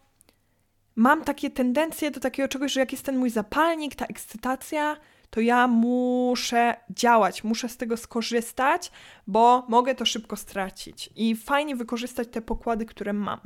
mam 0.95 1.23
takie 1.23 1.49
tendencje 1.49 2.11
do 2.11 2.19
takiego 2.19 2.47
czegoś, 2.47 2.71
że 2.71 2.79
jak 2.79 2.91
jest 2.91 3.05
ten 3.05 3.17
mój 3.17 3.29
zapalnik, 3.29 3.95
ta 3.95 4.05
ekscytacja, 4.05 4.97
to 5.29 5.41
ja 5.41 5.67
muszę 5.67 6.75
działać, 6.89 7.43
muszę 7.43 7.69
z 7.69 7.77
tego 7.77 7.97
skorzystać, 7.97 8.91
bo 9.27 9.65
mogę 9.67 9.95
to 9.95 10.05
szybko 10.05 10.35
stracić 10.35 11.09
i 11.15 11.35
fajnie 11.35 11.75
wykorzystać 11.75 12.27
te 12.31 12.41
pokłady, 12.41 12.85
które 12.85 13.13
mam. 13.13 13.39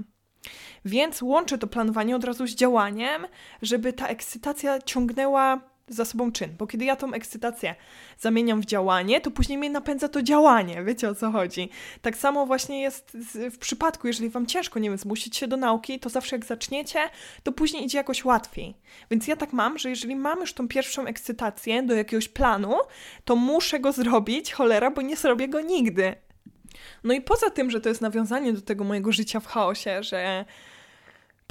Więc 0.85 1.21
łączę 1.21 1.57
to 1.57 1.67
planowanie 1.67 2.15
od 2.15 2.23
razu 2.23 2.47
z 2.47 2.55
działaniem, 2.55 3.25
żeby 3.61 3.93
ta 3.93 4.07
ekscytacja 4.07 4.81
ciągnęła 4.81 5.72
za 5.87 6.05
sobą 6.05 6.31
czyn, 6.31 6.55
bo 6.57 6.67
kiedy 6.67 6.85
ja 6.85 6.95
tą 6.95 7.13
ekscytację 7.13 7.75
zamieniam 8.19 8.61
w 8.61 8.65
działanie, 8.65 9.21
to 9.21 9.31
później 9.31 9.57
mnie 9.57 9.69
napędza 9.69 10.09
to 10.09 10.21
działanie, 10.21 10.83
wiecie 10.83 11.09
o 11.09 11.15
co 11.15 11.31
chodzi. 11.31 11.69
Tak 12.01 12.17
samo 12.17 12.45
właśnie 12.45 12.81
jest 12.81 13.17
w 13.51 13.57
przypadku, 13.57 14.07
jeżeli 14.07 14.29
wam 14.29 14.45
ciężko, 14.45 14.79
nie 14.79 14.89
wiem, 14.89 14.97
zmusić 14.97 15.37
się 15.37 15.47
do 15.47 15.57
nauki, 15.57 15.99
to 15.99 16.09
zawsze 16.09 16.35
jak 16.35 16.45
zaczniecie, 16.45 16.99
to 17.43 17.51
później 17.51 17.85
idzie 17.85 17.97
jakoś 17.97 18.25
łatwiej. 18.25 18.75
Więc 19.11 19.27
ja 19.27 19.35
tak 19.35 19.53
mam, 19.53 19.77
że 19.77 19.89
jeżeli 19.89 20.15
mam 20.15 20.39
już 20.39 20.53
tą 20.53 20.67
pierwszą 20.67 21.05
ekscytację 21.05 21.83
do 21.83 21.95
jakiegoś 21.95 22.27
planu, 22.27 22.75
to 23.25 23.35
muszę 23.35 23.79
go 23.79 23.91
zrobić, 23.91 24.53
cholera, 24.53 24.91
bo 24.91 25.01
nie 25.01 25.15
zrobię 25.15 25.47
go 25.47 25.61
nigdy. 25.61 26.15
No 27.03 27.13
i 27.13 27.21
poza 27.21 27.49
tym, 27.49 27.71
że 27.71 27.81
to 27.81 27.89
jest 27.89 28.01
nawiązanie 28.01 28.53
do 28.53 28.61
tego 28.61 28.83
mojego 28.83 29.11
życia 29.11 29.39
w 29.39 29.47
chaosie, 29.47 30.03
że 30.03 30.45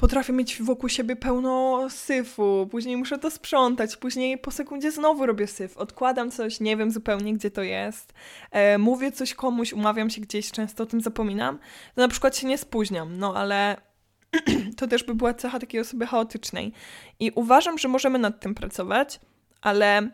potrafię 0.03 0.33
mieć 0.33 0.61
wokół 0.61 0.89
siebie 0.89 1.15
pełno 1.15 1.87
syfu, 1.89 2.67
później 2.71 2.97
muszę 2.97 3.17
to 3.17 3.31
sprzątać, 3.31 3.97
później 3.97 4.37
po 4.37 4.51
sekundzie 4.51 4.91
znowu 4.91 5.25
robię 5.25 5.47
syf, 5.47 5.77
odkładam 5.77 6.31
coś, 6.31 6.59
nie 6.59 6.77
wiem 6.77 6.91
zupełnie 6.91 7.33
gdzie 7.33 7.51
to 7.51 7.61
jest, 7.61 8.13
e, 8.51 8.77
mówię 8.77 9.11
coś 9.11 9.33
komuś, 9.33 9.73
umawiam 9.73 10.09
się 10.09 10.21
gdzieś, 10.21 10.51
często 10.51 10.83
o 10.83 10.85
tym 10.85 11.01
zapominam, 11.01 11.59
to 11.95 12.01
na 12.01 12.07
przykład 12.07 12.37
się 12.37 12.47
nie 12.47 12.57
spóźniam, 12.57 13.17
no 13.17 13.35
ale 13.35 13.77
to 14.77 14.87
też 14.87 15.03
by 15.03 15.15
była 15.15 15.33
cecha 15.33 15.59
takiej 15.59 15.81
osoby 15.81 16.07
chaotycznej. 16.07 16.73
I 17.19 17.31
uważam, 17.35 17.77
że 17.77 17.87
możemy 17.87 18.19
nad 18.19 18.39
tym 18.39 18.55
pracować, 18.55 19.19
ale 19.61 20.09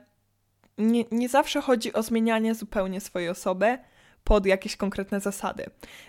nie, 0.78 1.06
nie 1.12 1.30
zawsze 1.30 1.62
chodzi 1.62 1.94
o 1.94 2.04
zmienianie 2.04 2.56
zupełnie 2.56 3.02
swojej 3.02 3.30
osoby 3.30 3.78
pod 4.24 4.46
jakieś 4.46 4.76
konkretne 4.76 5.20
zasady. 5.20 5.66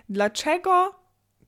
Dlaczego 0.08 1.00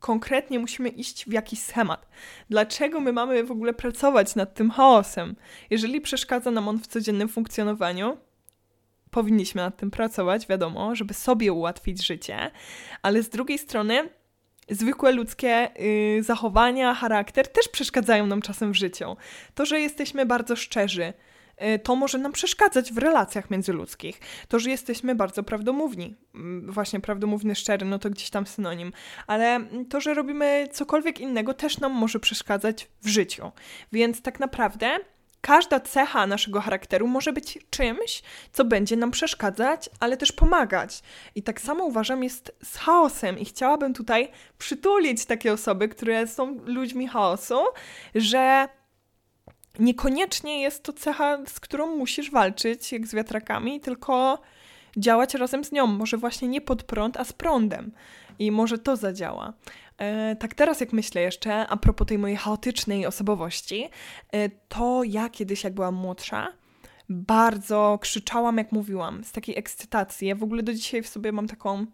konkretnie 0.02 0.59
musimy 0.59 0.88
iść 0.88 1.25
w 1.25 1.32
jakiś 1.32 1.59
schemat. 1.62 2.09
Dlaczego 2.50 3.00
my 3.00 3.12
mamy 3.12 3.44
w 3.44 3.50
ogóle 3.50 3.75
pracować 3.75 4.35
nad 4.35 4.54
tym 4.54 4.71
chaosem? 4.71 5.37
Jeżeli 5.71 6.00
przeszkadza 6.00 6.50
nam 6.50 6.68
on 6.68 6.78
w 6.78 6.87
codziennym 6.87 7.28
funkcjonowaniu, 7.28 8.16
powinniśmy 9.11 9.62
nad 9.62 9.76
tym 9.76 9.90
pracować, 9.90 10.47
wiadomo, 10.47 10.97
żeby 10.97 11.14
sobie 11.14 11.52
ułatwić 11.52 12.06
życie, 12.06 12.50
ale 13.02 13.23
z 13.23 13.28
drugiej 13.28 13.59
strony 13.59 14.09
zwykłe 14.68 15.12
ludzkie 15.12 15.71
yy, 16.16 16.23
zachowania, 16.23 16.94
charakter 16.94 17.49
też 17.49 17.68
przeszkadzają 17.68 18.26
nam 18.26 18.42
czasem 18.42 18.73
w 18.73 18.76
życiu. 18.76 19.16
To, 19.54 19.66
że 19.66 19.80
jesteśmy 19.80 20.26
bardzo 20.26 20.56
szczerzy, 20.56 21.12
to 21.82 21.97
może 21.97 22.18
nam 22.18 22.32
przeszkadzać 22.32 22.92
w 22.92 22.99
relacjach 22.99 23.50
międzyludzkich. 23.50 24.21
To, 24.49 24.59
że 24.59 24.71
jesteśmy 24.71 25.14
bardzo 25.14 25.42
prawdomówni, 25.42 26.14
mm, 26.35 26.73
właśnie 26.73 27.00
prawdomówny, 27.00 27.54
szczery, 27.54 27.87
no 27.87 27.99
to 27.99 28.11
gdzieś 28.11 28.30
tam 28.30 28.47
synonim, 28.47 28.92
ale 29.26 29.61
to, 29.90 30.00
że 30.00 30.14
robimy 30.14 30.68
cokolwiek 30.73 31.21
innego, 31.21 31.54
też 31.54 31.78
nam 31.78 31.92
może 31.92 32.21
przeszkadzać 32.21 32.88
w 33.02 33.09
życiu. 33.09 33.52
Więc 33.92 34.23
tak 34.23 34.40
naprawdę 34.40 34.99
każda 35.42 35.80
cecha 35.80 36.26
naszego 36.26 36.61
charakteru 36.61 37.06
może 37.06 37.32
być 37.32 37.59
czymś, 37.71 38.23
co 38.52 38.64
będzie 38.64 38.97
nam 38.97 39.11
przeszkadzać, 39.11 39.90
ale 40.00 40.16
też 40.16 40.32
pomagać. 40.32 41.02
I 41.35 41.42
tak 41.42 41.61
samo 41.61 41.85
uważam 41.85 42.25
jest 42.25 42.56
z 42.64 42.76
chaosem 42.76 43.38
i 43.38 43.44
chciałabym 43.44 43.94
tutaj 43.94 44.30
przytulić 44.59 45.26
takie 45.26 45.52
osoby, 45.52 45.88
które 45.88 46.26
są 46.26 46.61
ludźmi 46.64 47.09
chaosu, 47.09 47.59
że 48.14 48.68
niekoniecznie 49.79 50.61
jest 50.61 50.83
to 50.83 50.93
cecha, 50.93 51.38
z 51.47 51.61
którą 51.61 51.97
musisz 51.97 52.31
walczyć, 52.31 52.93
jak 52.93 53.07
z 53.07 53.14
wiatrakami, 53.14 53.81
tylko 53.81 54.43
działać 54.97 55.35
razem 55.35 55.64
z 55.64 55.73
nią. 55.73 55.87
Może 55.87 56.17
właśnie 56.17 56.49
nie 56.49 56.61
pod 56.61 56.83
prąd, 56.83 57.17
a 57.17 57.25
z 57.25 57.33
prądem. 57.33 57.93
I 58.38 58.50
może 58.50 58.79
to 58.79 58.97
zadziała. 58.97 59.52
E, 59.99 60.37
tak 60.37 60.55
teraz 60.55 60.81
jak 60.81 60.93
myślę 60.93 61.23
jeszcze, 61.23 61.69
a 61.69 61.76
propos 61.76 62.07
tej 62.07 62.19
mojej 62.19 62.37
chaotycznej 62.37 63.07
osobowości, 63.07 63.88
e, 64.33 64.49
to 64.49 65.02
ja 65.05 65.29
kiedyś 65.29 65.64
jak 65.64 65.75
byłam 65.75 65.95
młodsza, 65.95 66.49
bardzo 67.09 67.99
krzyczałam, 68.00 68.59
jak 68.59 68.73
mówiłam, 68.73 69.25
z 69.25 69.33
takiej 69.33 69.59
ekscytacji. 69.59 70.29
Ja 70.29 70.35
w 70.35 70.43
ogóle 70.43 70.62
do 70.62 70.75
dzisiaj 70.75 71.02
w 71.02 71.09
sobie 71.09 71.33
mam 71.33 71.49
taką 71.49 71.87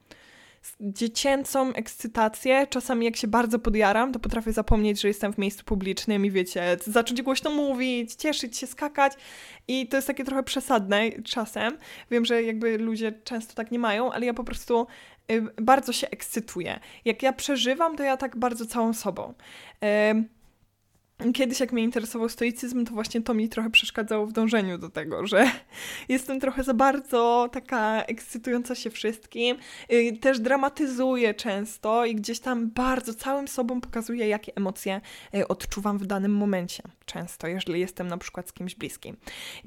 dziecięcą 0.81 1.73
ekscytację. 1.73 2.67
Czasami 2.71 3.05
jak 3.05 3.17
się 3.17 3.29
bardzo 3.29 3.59
podjaram, 3.59 4.13
to 4.13 4.19
potrafię 4.19 4.53
zapomnieć, 4.53 5.01
że 5.01 5.09
jestem 5.09 5.33
w 5.33 5.39
miejscu 5.39 5.65
publicznym 5.65 6.27
i 6.27 6.31
wiecie, 6.31 6.77
zacząć 6.87 7.23
głośno 7.23 7.51
mówić, 7.51 8.15
cieszyć 8.15 8.57
się, 8.57 8.67
skakać 8.67 9.13
i 9.69 9.89
to 9.89 9.97
jest 9.97 10.07
takie 10.07 10.25
trochę 10.25 10.43
przesadne 10.43 11.23
czasem. 11.23 11.79
Wiem, 12.11 12.25
że 12.25 12.43
jakby 12.43 12.79
ludzie 12.79 13.13
często 13.25 13.55
tak 13.55 13.71
nie 13.71 13.79
mają, 13.79 14.13
ale 14.13 14.27
ja 14.27 14.35
po 14.35 14.45
prostu 14.45 14.87
y, 15.33 15.43
bardzo 15.63 15.93
się 15.93 16.11
ekscytuję. 16.11 16.81
Jak 17.05 17.23
ja 17.23 17.33
przeżywam, 17.33 17.97
to 17.97 18.03
ja 18.03 18.17
tak 18.17 18.37
bardzo 18.37 18.67
całą 18.67 18.93
sobą. 18.93 19.35
Y 19.85 20.38
Kiedyś, 21.35 21.61
jak 21.61 21.73
mnie 21.73 21.83
interesował 21.83 22.29
stoicyzm, 22.29 22.85
to 22.85 22.93
właśnie 22.93 23.23
to 23.23 23.35
mi 23.35 23.49
trochę 23.49 23.71
przeszkadzało 23.71 24.27
w 24.27 24.33
dążeniu 24.33 24.79
do 24.79 24.89
tego, 24.89 25.27
że 25.27 25.51
jestem 26.09 26.41
trochę 26.41 26.65
za 26.65 26.75
bardzo 26.75 27.49
taka 27.53 28.03
ekscytująca 28.03 28.75
się 28.75 28.91
wszystkim. 28.91 29.57
Y, 29.93 30.19
też 30.21 30.41
dramatyzuję 30.41 31.35
często 31.35 32.05
i 32.05 32.15
gdzieś 32.15 32.41
tam 32.41 32.71
bardzo 32.71 33.15
całym 33.15 33.49
sobą 33.49 33.81
pokazuję, 33.81 34.29
jakie 34.29 34.53
emocje 34.57 35.01
y, 35.35 35.49
odczuwam 35.49 35.99
w 35.99 36.07
danym 36.07 36.33
momencie. 36.33 36.83
Często, 37.05 37.47
jeżeli 37.47 37.81
jestem 37.81 38.09
na 38.09 38.19
przykład 38.19 38.49
z 38.49 38.53
kimś 38.53 38.75
bliskim. 38.75 39.17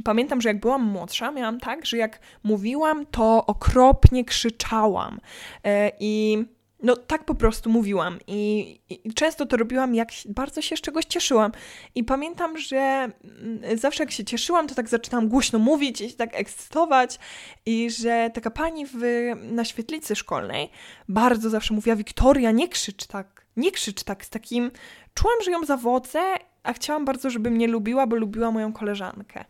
Pamiętam, 0.04 0.42
że 0.42 0.50
jak 0.50 0.60
byłam 0.60 0.84
młodsza, 0.84 1.32
miałam 1.32 1.60
tak, 1.60 1.86
że 1.86 1.98
jak 1.98 2.20
mówiłam, 2.44 3.06
to 3.06 3.46
okropnie 3.46 4.26
krzyczałam. 4.26 5.20
Y, 5.68 5.70
I 6.00 6.46
no 6.84 6.96
tak 6.96 7.26
po 7.26 7.36
prostu 7.36 7.70
mówiłam 7.70 8.20
I, 8.28 8.80
i, 8.90 9.14
często 9.14 9.46
to 9.46 9.58
robiłam, 9.58 9.96
jak 9.96 10.10
bardzo 10.26 10.62
się 10.62 10.78
z 10.78 10.82
czegoś 10.82 11.06
cieszyłam. 11.06 11.52
I 11.96 12.04
pamiętam, 12.04 12.58
że 12.58 12.78
mm, 12.78 13.78
zawsze 13.78 14.04
jak 14.04 14.12
się 14.12 14.26
cieszyłam, 14.26 14.68
to 14.68 14.76
tak 14.76 14.90
zaczynałam 14.90 15.28
głośno 15.30 15.60
mówić 15.60 16.02
i 16.02 16.10
się 16.10 16.16
tak 16.16 16.36
ekscytować 16.36 17.20
i 17.66 17.90
że 17.90 18.30
taka 18.34 18.52
pani 18.52 18.86
w, 18.86 18.96
na 19.42 19.66
świetlicy 19.66 20.16
szkolnej 20.16 20.70
bardzo 21.10 21.50
zawsze 21.50 21.74
mówiła, 21.74 21.96
Wiktoria, 21.96 22.52
nie 22.52 22.70
krzycz 22.70 23.08
tak, 23.08 23.46
nie 23.58 23.72
krzycz 23.72 24.04
tak, 24.04 24.26
z 24.26 24.30
takim, 24.30 24.72
czułam, 25.14 25.38
że 25.46 25.52
ją 25.52 25.66
zawodzę, 25.66 26.20
a 26.64 26.74
chciałam 26.74 27.06
bardzo, 27.06 27.30
żeby 27.30 27.52
mnie 27.52 27.68
lubiła, 27.68 28.08
bo 28.08 28.16
lubiła 28.16 28.52
moją 28.52 28.74
koleżankę. 28.74 29.46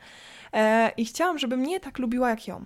E, 0.54 0.92
I 0.98 1.06
chciałam, 1.06 1.40
żeby 1.40 1.58
mnie 1.58 1.80
tak 1.80 2.00
lubiła 2.00 2.30
jak 2.30 2.48
ją. 2.48 2.66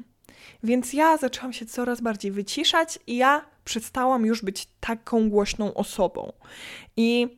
Więc 0.63 0.93
ja 0.93 1.17
zaczęłam 1.17 1.53
się 1.53 1.65
coraz 1.65 2.01
bardziej 2.01 2.31
wyciszać 2.31 3.00
i 3.07 3.17
ja 3.17 3.45
przestałam 3.65 4.25
już 4.25 4.41
być 4.41 4.67
taką 4.79 5.29
głośną 5.29 5.74
osobą. 5.74 6.34
I 6.98 7.38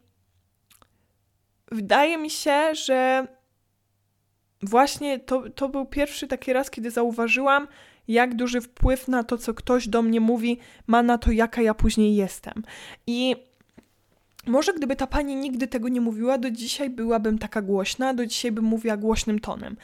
wydaje 1.72 2.17
mi 2.17 2.29
się, 2.29 2.75
że 2.75 3.27
właśnie 4.62 5.19
to, 5.19 5.50
to 5.50 5.69
był 5.69 5.86
pierwszy 5.86 6.27
taki 6.27 6.53
raz, 6.53 6.69
kiedy 6.72 6.91
zauważyłam, 6.91 7.67
jak 8.07 8.36
duży 8.36 8.62
wpływ 8.62 9.07
na 9.07 9.24
to, 9.24 9.38
co 9.38 9.53
ktoś 9.53 9.88
do 9.88 10.01
mnie 10.01 10.19
mówi, 10.22 10.57
ma 10.88 11.03
na 11.03 11.17
to, 11.17 11.31
jaka 11.31 11.62
ja 11.62 11.74
później 11.74 12.15
jestem. 12.15 12.63
I 13.07 13.36
może 14.48 14.74
gdyby 14.74 14.96
ta 14.96 15.07
pani 15.07 15.36
nigdy 15.36 15.67
tego 15.67 15.89
nie 15.89 16.01
mówiła, 16.01 16.38
do 16.38 16.51
dzisiaj 16.51 16.89
byłabym 16.89 17.38
taka 17.38 17.62
głośna, 17.62 18.13
do 18.13 18.25
dzisiaj 18.25 18.51
bym 18.51 18.65
mówiła 18.65 18.98
głośnym 18.98 19.39
tonem. 19.39 19.77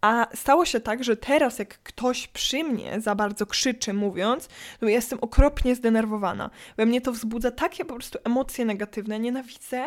A 0.00 0.26
stało 0.34 0.64
się 0.64 0.80
tak, 0.80 1.04
że 1.04 1.16
teraz 1.16 1.58
jak 1.58 1.82
ktoś 1.82 2.28
przy 2.28 2.64
mnie 2.64 3.00
za 3.00 3.14
bardzo 3.14 3.46
krzyczy 3.46 3.92
mówiąc, 3.92 4.48
to 4.80 4.86
ja 4.86 4.92
jestem 4.92 5.18
okropnie 5.20 5.74
zdenerwowana. 5.74 6.50
We 6.76 6.86
mnie 6.86 7.00
to 7.00 7.12
wzbudza 7.12 7.50
takie 7.50 7.84
po 7.84 7.94
prostu 7.94 8.18
emocje 8.24 8.64
negatywne. 8.64 9.18
Nienawidzę, 9.18 9.84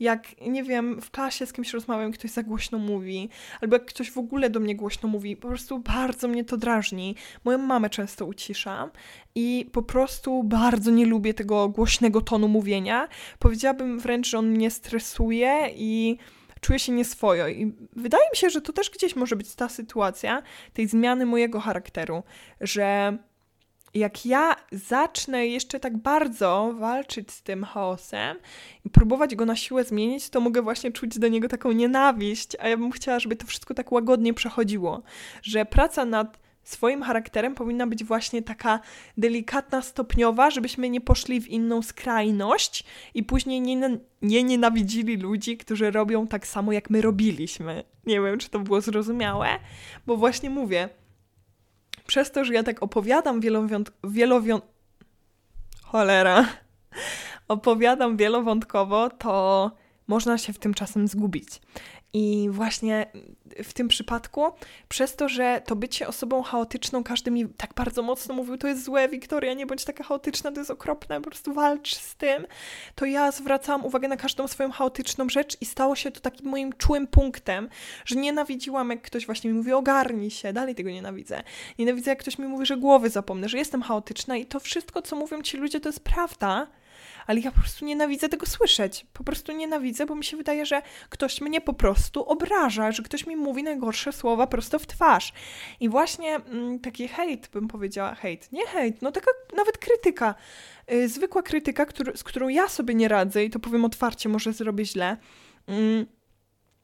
jak, 0.00 0.40
nie 0.40 0.64
wiem, 0.64 1.00
w 1.00 1.10
klasie 1.10 1.46
z 1.46 1.52
kimś 1.52 1.72
rozmawiam, 1.72 2.12
ktoś 2.12 2.30
za 2.30 2.42
głośno 2.42 2.78
mówi, 2.78 3.28
albo 3.60 3.76
jak 3.76 3.84
ktoś 3.84 4.10
w 4.10 4.18
ogóle 4.18 4.50
do 4.50 4.60
mnie 4.60 4.76
głośno 4.76 5.08
mówi. 5.08 5.36
Po 5.36 5.48
prostu 5.48 5.78
bardzo 5.78 6.28
mnie 6.28 6.44
to 6.44 6.56
drażni. 6.56 7.14
Moją 7.44 7.58
mamę 7.58 7.90
często 7.90 8.26
uciszam 8.26 8.90
i 9.34 9.70
po 9.72 9.82
prostu 9.82 10.44
bardzo 10.44 10.90
nie 10.90 11.06
lubię 11.06 11.34
tego 11.34 11.68
głośnego 11.68 12.20
tonu 12.20 12.48
mówienia. 12.48 13.08
Powiedziałabym 13.38 13.98
wręcz, 13.98 14.26
że 14.28 14.38
on 14.38 14.46
mnie 14.46 14.70
stresuje 14.70 15.70
i 15.76 16.18
czuję 16.60 16.78
się 16.78 16.92
nieswojo. 16.92 17.48
I 17.48 17.72
wydaje 17.96 18.24
mi 18.32 18.36
się, 18.36 18.50
że 18.50 18.60
to 18.60 18.72
też 18.72 18.90
gdzieś 18.90 19.16
może 19.16 19.36
być 19.36 19.54
ta 19.54 19.68
sytuacja 19.68 20.42
tej 20.72 20.86
zmiany 20.86 21.26
mojego 21.26 21.60
charakteru, 21.60 22.22
że 22.60 23.18
jak 23.94 24.26
ja 24.26 24.56
zacznę 24.72 25.46
jeszcze 25.46 25.80
tak 25.80 25.96
bardzo 25.96 26.74
walczyć 26.78 27.32
z 27.32 27.42
tym 27.42 27.64
chaosem 27.64 28.36
i 28.84 28.90
próbować 28.90 29.34
go 29.34 29.46
na 29.46 29.56
siłę 29.56 29.84
zmienić, 29.84 30.30
to 30.30 30.40
mogę 30.40 30.62
właśnie 30.62 30.92
czuć 30.92 31.18
do 31.18 31.28
niego 31.28 31.48
taką 31.48 31.72
nienawiść, 31.72 32.56
a 32.60 32.68
ja 32.68 32.76
bym 32.76 32.92
chciała, 32.92 33.18
żeby 33.18 33.36
to 33.36 33.46
wszystko 33.46 33.74
tak 33.74 33.92
łagodnie 33.92 34.34
przechodziło, 34.34 35.02
że 35.42 35.64
praca 35.64 36.04
nad 36.04 36.45
swoim 36.68 37.02
charakterem 37.02 37.54
powinna 37.54 37.86
być 37.86 38.04
właśnie 38.04 38.42
taka 38.42 38.80
delikatna, 39.16 39.82
stopniowa, 39.82 40.50
żebyśmy 40.50 40.90
nie 40.90 41.00
poszli 41.00 41.40
w 41.40 41.48
inną 41.48 41.82
skrajność 41.82 42.84
i 43.14 43.22
później 43.22 43.60
nie, 43.60 43.98
nie 44.22 44.44
nienawidzili 44.44 45.16
ludzi, 45.16 45.56
którzy 45.56 45.90
robią 45.90 46.26
tak 46.26 46.46
samo, 46.46 46.72
jak 46.72 46.90
my 46.90 47.02
robiliśmy. 47.02 47.84
Nie 48.06 48.20
wiem, 48.20 48.38
czy 48.38 48.50
to 48.50 48.58
było 48.58 48.80
zrozumiałe, 48.80 49.48
bo 50.06 50.16
właśnie 50.16 50.50
mówię, 50.50 50.88
przez 52.06 52.30
to, 52.30 52.44
że 52.44 52.54
ja 52.54 52.62
tak 52.62 52.82
opowiadam 52.82 53.40
wielowiąt... 53.40 53.92
wielowiąt... 54.04 54.64
Cholera. 55.82 56.46
opowiadam 57.48 58.16
wielowątkowo, 58.16 59.10
to 59.10 59.70
można 60.06 60.38
się 60.38 60.52
w 60.52 60.58
tym 60.58 60.74
czasem 60.74 61.08
zgubić. 61.08 61.48
I 62.12 62.48
właśnie 62.50 63.06
w 63.64 63.72
tym 63.72 63.88
przypadku, 63.88 64.42
przez 64.88 65.16
to, 65.16 65.28
że 65.28 65.62
to 65.66 65.76
bycie 65.76 66.08
osobą 66.08 66.42
chaotyczną, 66.42 67.04
każdy 67.04 67.30
mi 67.30 67.48
tak 67.48 67.74
bardzo 67.74 68.02
mocno 68.02 68.34
mówił, 68.34 68.56
to 68.56 68.68
jest 68.68 68.84
złe, 68.84 69.08
Wiktoria, 69.08 69.54
nie 69.54 69.66
bądź 69.66 69.84
taka 69.84 70.04
chaotyczna, 70.04 70.52
to 70.52 70.60
jest 70.60 70.70
okropne, 70.70 71.20
po 71.20 71.30
prostu 71.30 71.52
walcz 71.52 71.94
z 71.94 72.14
tym, 72.14 72.46
to 72.94 73.06
ja 73.06 73.32
zwracałam 73.32 73.84
uwagę 73.84 74.08
na 74.08 74.16
każdą 74.16 74.48
swoją 74.48 74.70
chaotyczną 74.70 75.28
rzecz 75.28 75.56
i 75.60 75.66
stało 75.66 75.96
się 75.96 76.10
to 76.10 76.20
takim 76.20 76.46
moim 76.46 76.72
czułym 76.72 77.06
punktem, 77.06 77.68
że 78.04 78.16
nienawidziłam, 78.16 78.90
jak 78.90 79.02
ktoś 79.02 79.26
właśnie 79.26 79.50
mi 79.50 79.56
mówi, 79.56 79.72
ogarnij 79.72 80.30
się, 80.30 80.52
dalej 80.52 80.74
tego 80.74 80.90
nienawidzę. 80.90 81.42
Nienawidzę, 81.78 82.10
jak 82.10 82.18
ktoś 82.18 82.38
mi 82.38 82.46
mówi, 82.46 82.66
że 82.66 82.76
głowy 82.76 83.10
zapomnę, 83.10 83.48
że 83.48 83.58
jestem 83.58 83.82
chaotyczna 83.82 84.36
i 84.36 84.46
to 84.46 84.60
wszystko, 84.60 85.02
co 85.02 85.16
mówią 85.16 85.42
ci 85.42 85.56
ludzie, 85.56 85.80
to 85.80 85.88
jest 85.88 86.00
prawda, 86.00 86.66
ale 87.26 87.40
ja 87.40 87.52
po 87.52 87.60
prostu 87.60 87.84
nienawidzę 87.84 88.28
tego 88.28 88.46
słyszeć. 88.46 89.06
Po 89.12 89.24
prostu 89.24 89.52
nienawidzę, 89.52 90.06
bo 90.06 90.14
mi 90.14 90.24
się 90.24 90.36
wydaje, 90.36 90.66
że 90.66 90.82
ktoś 91.08 91.40
mnie 91.40 91.60
po 91.60 91.72
prostu 91.72 92.24
obraża, 92.24 92.92
że 92.92 93.02
ktoś 93.02 93.26
mi 93.26 93.36
mówi 93.36 93.62
najgorsze 93.62 94.12
słowa 94.12 94.46
prosto 94.46 94.78
w 94.78 94.86
twarz. 94.86 95.32
I 95.80 95.88
właśnie 95.88 96.34
mm, 96.34 96.80
taki 96.80 97.08
hejt, 97.08 97.48
bym 97.52 97.68
powiedziała, 97.68 98.14
hejt, 98.14 98.52
nie 98.52 98.66
hejt, 98.66 99.02
no 99.02 99.12
taka 99.12 99.30
nawet 99.56 99.78
krytyka, 99.78 100.34
yy, 100.88 101.08
zwykła 101.08 101.42
krytyka, 101.42 101.86
z 102.14 102.24
którą 102.24 102.48
ja 102.48 102.68
sobie 102.68 102.94
nie 102.94 103.08
radzę 103.08 103.44
i 103.44 103.50
to 103.50 103.58
powiem 103.58 103.84
otwarcie, 103.84 104.28
może 104.28 104.52
zrobię 104.52 104.84
źle. 104.84 105.16
Yy, 105.68 106.06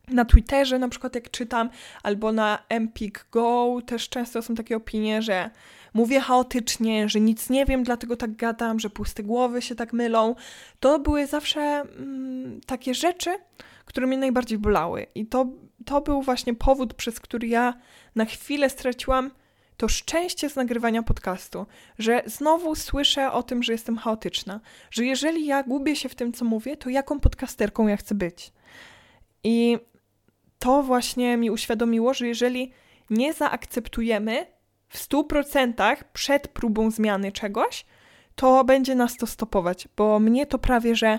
na 0.09 0.25
Twitterze 0.25 0.79
na 0.79 0.89
przykład 0.89 1.15
jak 1.15 1.31
czytam, 1.31 1.71
albo 2.03 2.33
na 2.33 2.59
Empik 2.69 3.27
Go 3.31 3.79
też 3.87 4.09
często 4.09 4.43
są 4.43 4.55
takie 4.55 4.77
opinie, 4.77 5.23
że 5.23 5.51
mówię 5.95 6.21
chaotycznie, 6.21 7.09
że 7.09 7.21
nic 7.21 7.51
nie 7.51 7.67
wiem, 7.67 7.83
dlatego 7.83 8.17
tak 8.17 8.37
gadam, 8.37 8.81
że 8.81 8.91
puste 8.91 9.23
głowy 9.23 9.63
się 9.63 9.75
tak 9.75 9.93
mylą. 9.93 10.35
To 10.81 10.99
były 10.99 11.27
zawsze 11.27 11.61
mm, 11.61 12.61
takie 12.67 12.95
rzeczy, 12.95 13.31
które 13.85 14.07
mnie 14.07 14.19
najbardziej 14.19 14.59
bolały. 14.59 15.07
I 15.15 15.27
to, 15.27 15.47
to 15.85 16.01
był 16.01 16.23
właśnie 16.23 16.55
powód, 16.55 16.95
przez 16.95 17.21
który 17.21 17.49
ja 17.49 17.75
na 18.15 18.25
chwilę 18.25 18.71
straciłam 18.71 19.31
to 19.77 19.89
szczęście 19.89 20.51
z 20.51 20.57
nagrywania 20.57 21.03
podcastu, 21.03 21.67
że 21.99 22.23
znowu 22.27 22.75
słyszę 22.75 23.33
o 23.33 23.43
tym, 23.43 23.63
że 23.63 23.73
jestem 23.73 23.97
chaotyczna, 23.97 24.61
że 24.91 25.05
jeżeli 25.05 25.47
ja 25.47 25.63
gubię 25.63 25.97
się 25.97 26.09
w 26.09 26.15
tym, 26.15 26.33
co 26.33 26.45
mówię, 26.45 26.77
to 26.77 26.91
jaką 26.91 27.21
podcasterką 27.21 27.89
ja 27.89 27.97
chcę 27.97 28.15
być. 28.15 28.53
I 29.45 29.79
to 30.59 30.83
właśnie 30.83 31.37
mi 31.37 31.51
uświadomiło, 31.51 32.15
że 32.15 32.29
jeżeli 32.29 32.73
nie 33.11 33.33
zaakceptujemy 33.33 34.47
w 34.93 35.09
100% 35.09 35.97
przed 36.13 36.49
próbą 36.49 36.91
zmiany 36.91 37.33
czegoś, 37.33 37.85
to 38.35 38.65
będzie 38.65 38.95
nas 38.95 39.17
to 39.17 39.27
stopować, 39.27 39.89
bo 39.97 40.19
mnie 40.19 40.47
to 40.47 40.59
prawie 40.59 40.97
że 40.97 41.19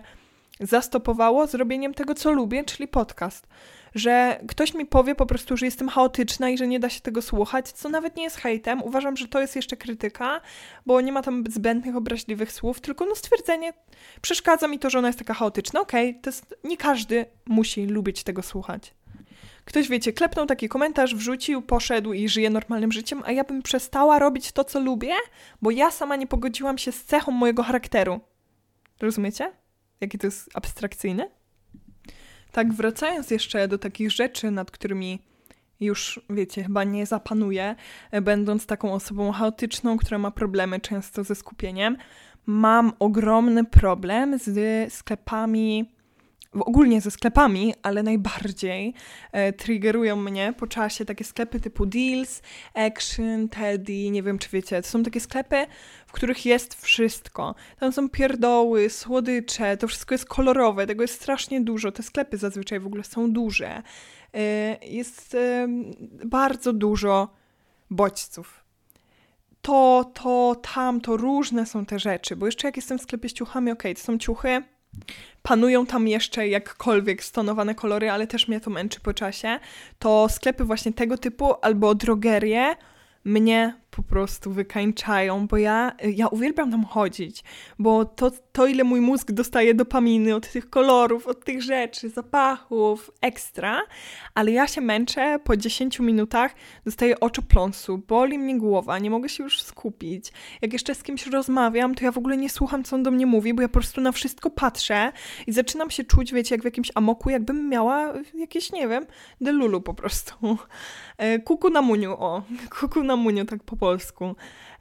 zastopowało 0.59 1.47
zrobieniem 1.47 1.93
tego, 1.93 2.15
co 2.15 2.31
lubię, 2.31 2.63
czyli 2.63 2.88
podcast. 2.88 3.47
Że 3.95 4.39
ktoś 4.47 4.73
mi 4.73 4.86
powie 4.86 5.15
po 5.15 5.25
prostu, 5.25 5.57
że 5.57 5.65
jestem 5.65 5.89
chaotyczna 5.89 6.49
i 6.49 6.57
że 6.57 6.67
nie 6.67 6.79
da 6.79 6.89
się 6.89 7.01
tego 7.01 7.21
słuchać, 7.21 7.71
co 7.71 7.89
nawet 7.89 8.15
nie 8.15 8.23
jest 8.23 8.38
hejtem. 8.38 8.83
Uważam, 8.83 9.17
że 9.17 9.27
to 9.27 9.41
jest 9.41 9.55
jeszcze 9.55 9.77
krytyka, 9.77 10.41
bo 10.86 11.01
nie 11.01 11.12
ma 11.12 11.21
tam 11.21 11.43
zbędnych, 11.49 11.95
obraźliwych 11.95 12.51
słów, 12.51 12.81
tylko 12.81 13.05
no 13.05 13.15
stwierdzenie, 13.15 13.73
przeszkadza 14.21 14.67
mi 14.67 14.79
to, 14.79 14.89
że 14.89 14.99
ona 14.99 15.07
jest 15.07 15.19
taka 15.19 15.33
chaotyczna. 15.33 15.81
Okej, 15.81 16.09
okay, 16.09 16.21
to 16.21 16.29
jest, 16.29 16.55
nie 16.63 16.77
każdy 16.77 17.25
musi 17.45 17.86
lubić 17.86 18.23
tego 18.23 18.41
słuchać. 18.41 18.93
Ktoś, 19.65 19.89
wiecie, 19.89 20.13
klepnął 20.13 20.45
taki 20.45 20.69
komentarz, 20.69 21.15
wrzucił, 21.15 21.62
poszedł 21.62 22.13
i 22.13 22.30
żyje 22.30 22.49
normalnym 22.49 22.91
życiem, 22.91 23.23
a 23.26 23.32
ja 23.32 23.43
bym 23.43 23.62
przestała 23.62 24.19
robić 24.19 24.52
to, 24.52 24.63
co 24.63 24.80
lubię, 24.80 25.13
bo 25.62 25.71
ja 25.71 25.91
sama 25.91 26.15
nie 26.15 26.28
pogodziłam 26.28 26.78
się 26.78 26.91
z 26.91 27.04
cechą 27.04 27.32
mojego 27.32 27.63
charakteru. 27.63 28.19
Rozumiecie? 29.02 29.52
Jaki 30.02 30.17
to 30.17 30.28
jest 30.28 30.49
abstrakcyjny? 30.54 31.30
Tak, 32.52 32.73
wracając 32.73 33.32
jeszcze 33.32 33.67
do 33.67 33.78
takich 33.78 34.12
rzeczy, 34.12 34.52
nad 34.52 34.71
którymi 34.71 35.19
już, 35.80 36.21
wiecie, 36.30 36.63
chyba 36.63 36.84
nie 36.84 37.06
zapanuję, 37.06 37.76
będąc 38.21 38.65
taką 38.65 38.93
osobą 38.93 39.32
chaotyczną, 39.32 39.97
która 39.97 40.17
ma 40.17 40.32
problemy 40.32 40.80
często 40.80 41.23
ze 41.23 41.36
skupieniem, 41.36 41.97
mam 42.45 42.93
ogromny 42.99 43.65
problem 43.65 44.39
z 44.39 44.93
sklepami 44.93 45.91
ogólnie 46.59 47.01
ze 47.01 47.11
sklepami, 47.11 47.73
ale 47.83 48.03
najbardziej 48.03 48.93
e, 49.31 49.53
triggerują 49.53 50.15
mnie 50.15 50.53
po 50.57 50.67
czasie 50.67 51.05
takie 51.05 51.23
sklepy 51.23 51.59
typu 51.59 51.85
Deals, 51.85 52.41
Action, 52.73 53.49
Teddy, 53.49 54.09
nie 54.09 54.23
wiem 54.23 54.39
czy 54.39 54.49
wiecie, 54.49 54.81
to 54.81 54.87
są 54.87 55.03
takie 55.03 55.19
sklepy, 55.19 55.65
w 56.07 56.11
których 56.11 56.45
jest 56.45 56.81
wszystko. 56.81 57.55
Tam 57.79 57.91
są 57.91 58.09
pierdoły, 58.09 58.89
słodycze, 58.89 59.77
to 59.77 59.87
wszystko 59.87 60.13
jest 60.13 60.25
kolorowe, 60.25 60.87
tego 60.87 61.01
jest 61.01 61.15
strasznie 61.15 61.61
dużo. 61.61 61.91
Te 61.91 62.03
sklepy 62.03 62.37
zazwyczaj 62.37 62.79
w 62.79 62.87
ogóle 62.87 63.03
są 63.03 63.31
duże. 63.31 63.81
E, 64.33 64.77
jest 64.85 65.35
e, 65.35 65.67
bardzo 66.25 66.73
dużo 66.73 67.27
bodźców 67.89 68.63
to, 69.63 70.11
to, 70.13 70.55
tam, 70.73 71.01
to 71.01 71.17
różne 71.17 71.65
są 71.65 71.85
te 71.85 71.99
rzeczy, 71.99 72.35
bo 72.35 72.45
jeszcze 72.45 72.67
jak 72.67 72.75
jestem 72.75 72.99
w 72.99 73.01
sklepie 73.01 73.29
z 73.29 73.33
ciuchami, 73.33 73.71
okej, 73.71 73.91
okay, 73.91 74.01
to 74.01 74.07
są 74.07 74.17
ciuchy, 74.17 74.63
panują 75.41 75.86
tam 75.86 76.08
jeszcze 76.08 76.47
jakkolwiek 76.47 77.23
stonowane 77.23 77.75
kolory, 77.75 78.12
ale 78.12 78.27
też 78.27 78.47
mnie 78.47 78.60
to 78.60 78.69
męczy 78.69 78.99
po 78.99 79.13
czasie, 79.13 79.60
to 79.99 80.29
sklepy 80.29 80.63
właśnie 80.63 80.93
tego 80.93 81.17
typu 81.17 81.53
albo 81.62 81.95
drogerie 81.95 82.75
mnie 83.23 83.82
po 83.95 84.03
prostu 84.03 84.51
wykańczają, 84.51 85.47
bo 85.47 85.58
ja, 85.58 85.91
ja 86.15 86.27
uwielbiam 86.27 86.71
tam 86.71 86.86
chodzić, 86.86 87.43
bo 87.79 88.06
to, 88.06 88.32
to, 88.51 88.67
ile 88.67 88.84
mój 88.84 89.01
mózg 89.01 89.32
dostaje 89.32 89.73
dopaminy 89.73 90.36
od 90.36 90.51
tych 90.51 90.69
kolorów, 90.69 91.27
od 91.27 91.45
tych 91.45 91.62
rzeczy, 91.62 92.10
zapachów, 92.10 93.12
ekstra, 93.21 93.82
ale 94.36 94.51
ja 94.51 94.67
się 94.67 94.82
męczę, 94.82 95.39
po 95.43 95.58
10 95.58 95.99
minutach 95.99 96.56
dostaję 96.86 97.19
oczopląsu, 97.19 97.97
boli 98.08 98.39
mnie 98.39 98.58
głowa, 98.60 98.99
nie 98.99 99.10
mogę 99.10 99.29
się 99.29 99.43
już 99.43 99.62
skupić. 99.62 100.32
Jak 100.62 100.73
jeszcze 100.73 100.95
z 100.95 101.03
kimś 101.03 101.27
rozmawiam, 101.27 101.95
to 101.95 102.06
ja 102.06 102.12
w 102.12 102.17
ogóle 102.17 102.38
nie 102.38 102.49
słucham, 102.49 102.84
co 102.84 102.95
on 102.95 103.03
do 103.03 103.12
mnie 103.12 103.25
mówi, 103.25 103.53
bo 103.53 103.62
ja 103.62 103.67
po 103.67 103.73
prostu 103.73 104.01
na 104.01 104.12
wszystko 104.12 104.49
patrzę 104.49 105.12
i 105.47 105.51
zaczynam 105.51 105.89
się 105.89 106.03
czuć, 106.03 106.34
wiecie, 106.34 106.56
jak 106.56 106.62
w 106.62 106.65
jakimś 106.65 106.91
amoku, 106.95 107.29
jakbym 107.29 107.69
miała 107.69 108.13
jakieś, 108.34 108.71
nie 108.71 108.88
wiem, 108.88 109.06
delulu 109.41 109.82
po 109.82 109.93
prostu. 109.93 110.58
E, 111.17 111.39
kuku 111.39 111.69
na 111.69 111.82
muniu, 111.82 112.12
o, 112.12 112.43
kuku 112.79 113.03
na 113.03 113.15
muniu, 113.15 113.45
tak 113.45 113.63
po 113.63 113.75
polsku. 113.83 114.35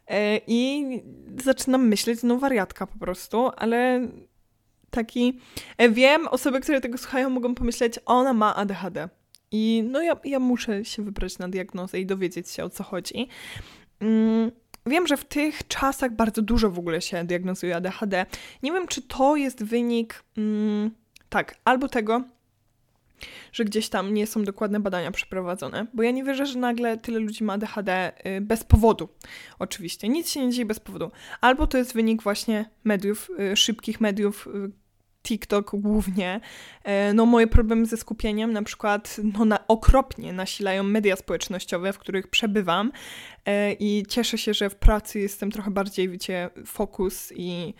E, 0.08 0.40
I 0.46 0.84
zaczynam 1.44 1.88
myśleć, 1.88 2.22
no 2.22 2.38
wariatka 2.38 2.86
po 2.86 2.98
prostu, 2.98 3.50
ale 3.56 4.08
taki. 4.90 5.40
E, 5.78 5.88
wiem, 5.88 6.28
osoby, 6.28 6.60
które 6.60 6.80
tego 6.80 6.98
słuchają, 6.98 7.30
mogą 7.30 7.54
pomyśleć, 7.54 7.98
ona 8.06 8.32
ma 8.32 8.56
ADHD. 8.56 9.08
I 9.50 9.84
no 9.90 10.02
ja, 10.02 10.16
ja 10.24 10.38
muszę 10.38 10.84
się 10.84 11.02
wybrać 11.02 11.38
na 11.38 11.48
diagnozę 11.48 12.00
i 12.00 12.06
dowiedzieć 12.06 12.50
się 12.50 12.64
o 12.64 12.70
co 12.70 12.84
chodzi. 12.84 13.28
Mm, 14.00 14.50
wiem, 14.86 15.06
że 15.06 15.16
w 15.16 15.24
tych 15.24 15.68
czasach 15.68 16.12
bardzo 16.12 16.42
dużo 16.42 16.70
w 16.70 16.78
ogóle 16.78 17.00
się 17.00 17.24
diagnozuje 17.24 17.76
ADHD. 17.76 18.26
Nie 18.62 18.72
wiem, 18.72 18.86
czy 18.86 19.02
to 19.02 19.36
jest 19.36 19.64
wynik, 19.64 20.24
mm, 20.36 20.90
tak, 21.28 21.58
albo 21.64 21.88
tego, 21.88 22.22
że 23.52 23.64
gdzieś 23.64 23.88
tam 23.88 24.14
nie 24.14 24.26
są 24.26 24.44
dokładne 24.44 24.80
badania 24.80 25.10
przeprowadzone, 25.10 25.86
bo 25.94 26.02
ja 26.02 26.10
nie 26.10 26.24
wierzę, 26.24 26.46
że 26.46 26.58
nagle 26.58 26.98
tyle 26.98 27.18
ludzi 27.18 27.44
ma 27.44 27.52
ADHD 27.52 28.12
y, 28.26 28.40
bez 28.40 28.64
powodu. 28.64 29.08
Oczywiście, 29.58 30.08
nic 30.08 30.30
się 30.30 30.46
nie 30.46 30.52
dzieje 30.52 30.66
bez 30.66 30.80
powodu. 30.80 31.10
Albo 31.40 31.66
to 31.66 31.78
jest 31.78 31.94
wynik 31.94 32.22
właśnie 32.22 32.70
mediów, 32.84 33.30
y, 33.52 33.56
szybkich 33.56 34.00
mediów, 34.00 34.46
y, 34.46 34.82
TikTok 35.22 35.70
głównie. 35.74 36.40
No 37.14 37.26
moje 37.26 37.46
problemy 37.46 37.86
ze 37.86 37.96
skupieniem 37.96 38.52
na 38.52 38.62
przykład 38.62 39.16
no, 39.38 39.44
na, 39.44 39.66
okropnie 39.66 40.32
nasilają 40.32 40.82
media 40.82 41.16
społecznościowe, 41.16 41.92
w 41.92 41.98
których 41.98 42.28
przebywam 42.28 42.92
i 43.78 44.04
cieszę 44.08 44.38
się, 44.38 44.54
że 44.54 44.70
w 44.70 44.74
pracy 44.74 45.20
jestem 45.20 45.50
trochę 45.50 45.70
bardziej, 45.70 46.08
wiecie, 46.08 46.50
fokus 46.66 47.32
i 47.36 47.74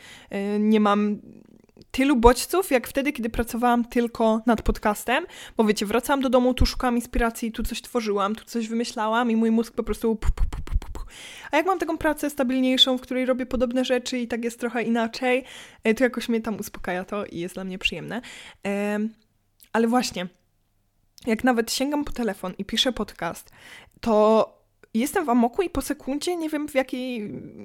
nie 0.59 0.81
mam 0.81 1.18
tylu 1.90 2.16
bodźców, 2.16 2.71
jak 2.71 2.88
wtedy, 2.88 3.12
kiedy 3.12 3.31
pracowałam 3.31 3.85
tylko 3.85 4.40
nad 4.47 4.62
podcastem, 4.62 5.27
bo 5.57 5.64
wiecie, 5.64 5.87
wracałam 5.87 6.21
do 6.21 6.31
domu, 6.31 6.55
tu 6.55 6.66
szukałam 6.66 6.97
inspiracji, 6.97 7.53
tu 7.53 7.62
coś 7.62 7.83
tworzyłam, 7.83 8.35
tu 8.35 8.45
coś 8.45 8.68
wymyślałam 8.68 9.31
i 9.31 9.37
mój 9.37 9.51
mózg 9.51 9.75
po 9.75 9.83
prostu 9.83 10.16
pu, 10.16 10.33
pu, 10.33 10.47
pu, 10.51 10.62
a 11.53 11.57
jak 11.57 11.66
mam 11.66 11.79
taką 11.79 11.99
pracę 11.99 12.31
stabilniejszą, 12.31 12.99
w 12.99 13.01
której 13.01 13.27
robię 13.27 13.47
podobne 13.47 13.85
rzeczy 13.85 14.18
i 14.18 14.29
tak 14.29 14.45
jest 14.45 14.61
trochę 14.61 14.83
inaczej, 14.83 15.45
e, 15.85 15.95
to 15.95 16.05
jakoś 16.05 16.29
mnie 16.29 16.40
tam 16.40 16.61
uspokaja 16.61 17.05
to 17.05 17.27
i 17.27 17.38
jest 17.38 17.55
dla 17.55 17.64
mnie 17.64 17.79
przyjemne. 17.79 18.21
Ale 19.73 19.88
właśnie, 19.88 20.27
jak 21.27 21.45
nawet 21.45 21.73
sięgam 21.73 22.05
po 22.05 22.12
telefon 22.12 22.53
i 22.59 22.64
piszę 22.64 22.92
podcast, 22.92 23.51
to 24.01 24.62
jestem 24.94 25.24
w 25.24 25.31
amoku 25.31 25.62
i 25.62 25.70
po 25.70 25.83
sekundzie 25.83 26.37
nie 26.37 26.48
wiem 26.48 26.68
w 26.68 26.74
jakiej 26.74 27.20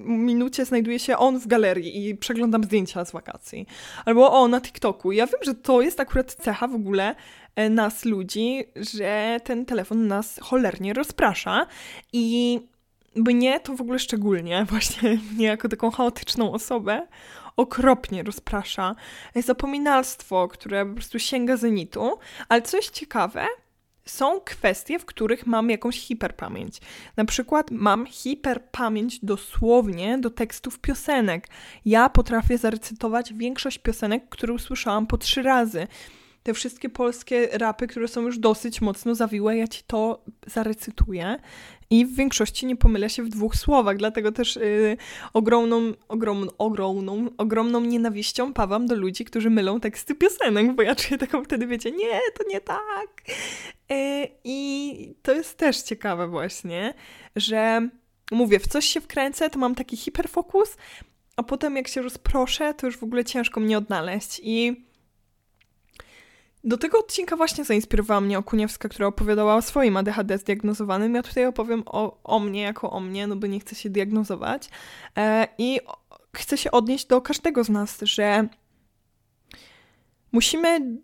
minucie 0.05 0.65
znajduje 0.65 0.99
się 0.99 1.17
on 1.17 1.39
w 1.39 1.47
galerii 1.47 2.09
i 2.09 2.15
przeglądam 2.15 2.63
zdjęcia 2.63 3.05
z 3.05 3.11
wakacji. 3.11 3.65
Albo 4.05 4.31
o, 4.31 4.47
na 4.47 4.61
TikToku. 4.61 5.11
Ja 5.11 5.27
wiem, 5.27 5.39
że 5.41 5.55
to 5.55 5.81
jest 5.81 5.99
akurat 5.99 6.33
cecha 6.33 6.67
w 6.67 6.75
ogóle 6.75 7.15
e, 7.55 7.69
nas 7.69 8.05
ludzi, 8.05 8.63
że 8.75 9.39
ten 9.43 9.65
telefon 9.65 10.07
nas 10.07 10.39
cholernie 10.41 10.93
rozprasza 10.93 11.67
i 12.13 12.59
mnie 13.15 13.59
to 13.59 13.75
w 13.75 13.81
ogóle 13.81 13.99
szczególnie, 13.99 14.65
właśnie 14.69 15.19
mnie 15.33 15.45
jako 15.45 15.69
taką 15.69 15.91
chaotyczną 15.91 16.51
osobę, 16.51 17.07
okropnie 17.57 18.23
rozprasza. 18.23 18.95
Zapominalstwo, 19.35 20.47
które 20.47 20.85
po 20.85 20.93
prostu 20.93 21.19
sięga 21.19 21.57
zenitu, 21.57 22.17
ale 22.49 22.61
coś 22.61 22.87
ciekawe, 22.87 23.47
są 24.07 24.41
kwestie, 24.41 24.99
w 24.99 25.05
których 25.05 25.47
mam 25.47 25.69
jakąś 25.69 25.99
hiperpamięć. 25.99 26.79
Na 27.17 27.25
przykład 27.25 27.71
mam 27.71 28.05
hiperpamięć 28.05 29.19
dosłownie 29.25 30.17
do 30.17 30.29
tekstów 30.29 30.79
piosenek. 30.79 31.47
Ja 31.85 32.09
potrafię 32.09 32.57
zarecytować 32.57 33.33
większość 33.33 33.77
piosenek, 33.77 34.29
które 34.29 34.53
usłyszałam 34.53 35.07
po 35.07 35.17
trzy 35.17 35.41
razy. 35.41 35.87
Te 36.47 36.53
wszystkie 36.53 36.89
polskie 36.89 37.49
rapy, 37.51 37.87
które 37.87 38.07
są 38.07 38.21
już 38.21 38.39
dosyć 38.39 38.81
mocno 38.81 39.15
zawiłe, 39.15 39.57
ja 39.57 39.67
ci 39.67 39.83
to 39.87 40.23
zarecytuję. 40.45 41.39
I 41.89 42.05
w 42.05 42.15
większości 42.15 42.65
nie 42.65 42.75
pomylę 42.75 43.09
się 43.09 43.23
w 43.23 43.29
dwóch 43.29 43.55
słowach, 43.55 43.97
dlatego 43.97 44.31
też 44.31 44.55
yy, 44.55 44.97
ogromną, 45.33 45.93
ogromną, 46.07 46.51
ogromną, 46.57 47.29
ogromną 47.37 47.81
nienawiścią 47.81 48.53
pawam 48.53 48.85
do 48.85 48.95
ludzi, 48.95 49.25
którzy 49.25 49.49
mylą 49.49 49.79
teksty 49.79 50.15
piosenek, 50.15 50.75
bo 50.75 50.81
ja 50.81 50.95
czuję 50.95 51.17
taką 51.17 51.43
wtedy, 51.43 51.67
wiecie, 51.67 51.91
nie, 51.91 52.19
to 52.37 52.43
nie 52.49 52.61
tak. 52.61 53.23
Yy, 53.89 54.27
I 54.43 55.15
to 55.21 55.33
jest 55.33 55.57
też 55.57 55.81
ciekawe 55.81 56.27
właśnie, 56.27 56.93
że 57.35 57.89
mówię, 58.31 58.59
w 58.59 58.67
coś 58.67 58.85
się 58.85 59.01
wkręcę, 59.01 59.49
to 59.49 59.59
mam 59.59 59.75
taki 59.75 59.97
hiperfokus, 59.97 60.77
a 61.35 61.43
potem 61.43 61.75
jak 61.75 61.87
się 61.87 62.01
rozproszę, 62.01 62.73
to 62.73 62.85
już 62.85 62.97
w 62.97 63.03
ogóle 63.03 63.25
ciężko 63.25 63.59
mnie 63.59 63.77
odnaleźć 63.77 64.41
i 64.43 64.86
do 66.67 66.77
tego 66.77 66.99
odcinka 66.99 67.35
właśnie 67.35 67.63
zainspirowała 67.63 68.21
mnie 68.21 68.39
Okuniewska, 68.39 68.89
która 68.89 69.07
opowiadała 69.07 69.55
o 69.55 69.61
swoim 69.61 69.97
ADHD 69.97 70.37
zdiagnozowanym. 70.37 71.15
Ja 71.15 71.23
tutaj 71.23 71.45
opowiem 71.45 71.83
o, 71.85 72.19
o 72.23 72.39
mnie 72.39 72.61
jako 72.61 72.91
o 72.91 72.99
mnie, 72.99 73.27
no 73.27 73.35
bo 73.35 73.47
nie 73.47 73.59
chcę 73.59 73.75
się 73.75 73.89
diagnozować. 73.89 74.69
E, 75.17 75.47
I 75.57 75.79
chcę 76.35 76.57
się 76.57 76.71
odnieść 76.71 77.05
do 77.05 77.21
każdego 77.21 77.63
z 77.63 77.69
nas, 77.69 77.97
że 78.01 78.47
musimy 80.31 80.97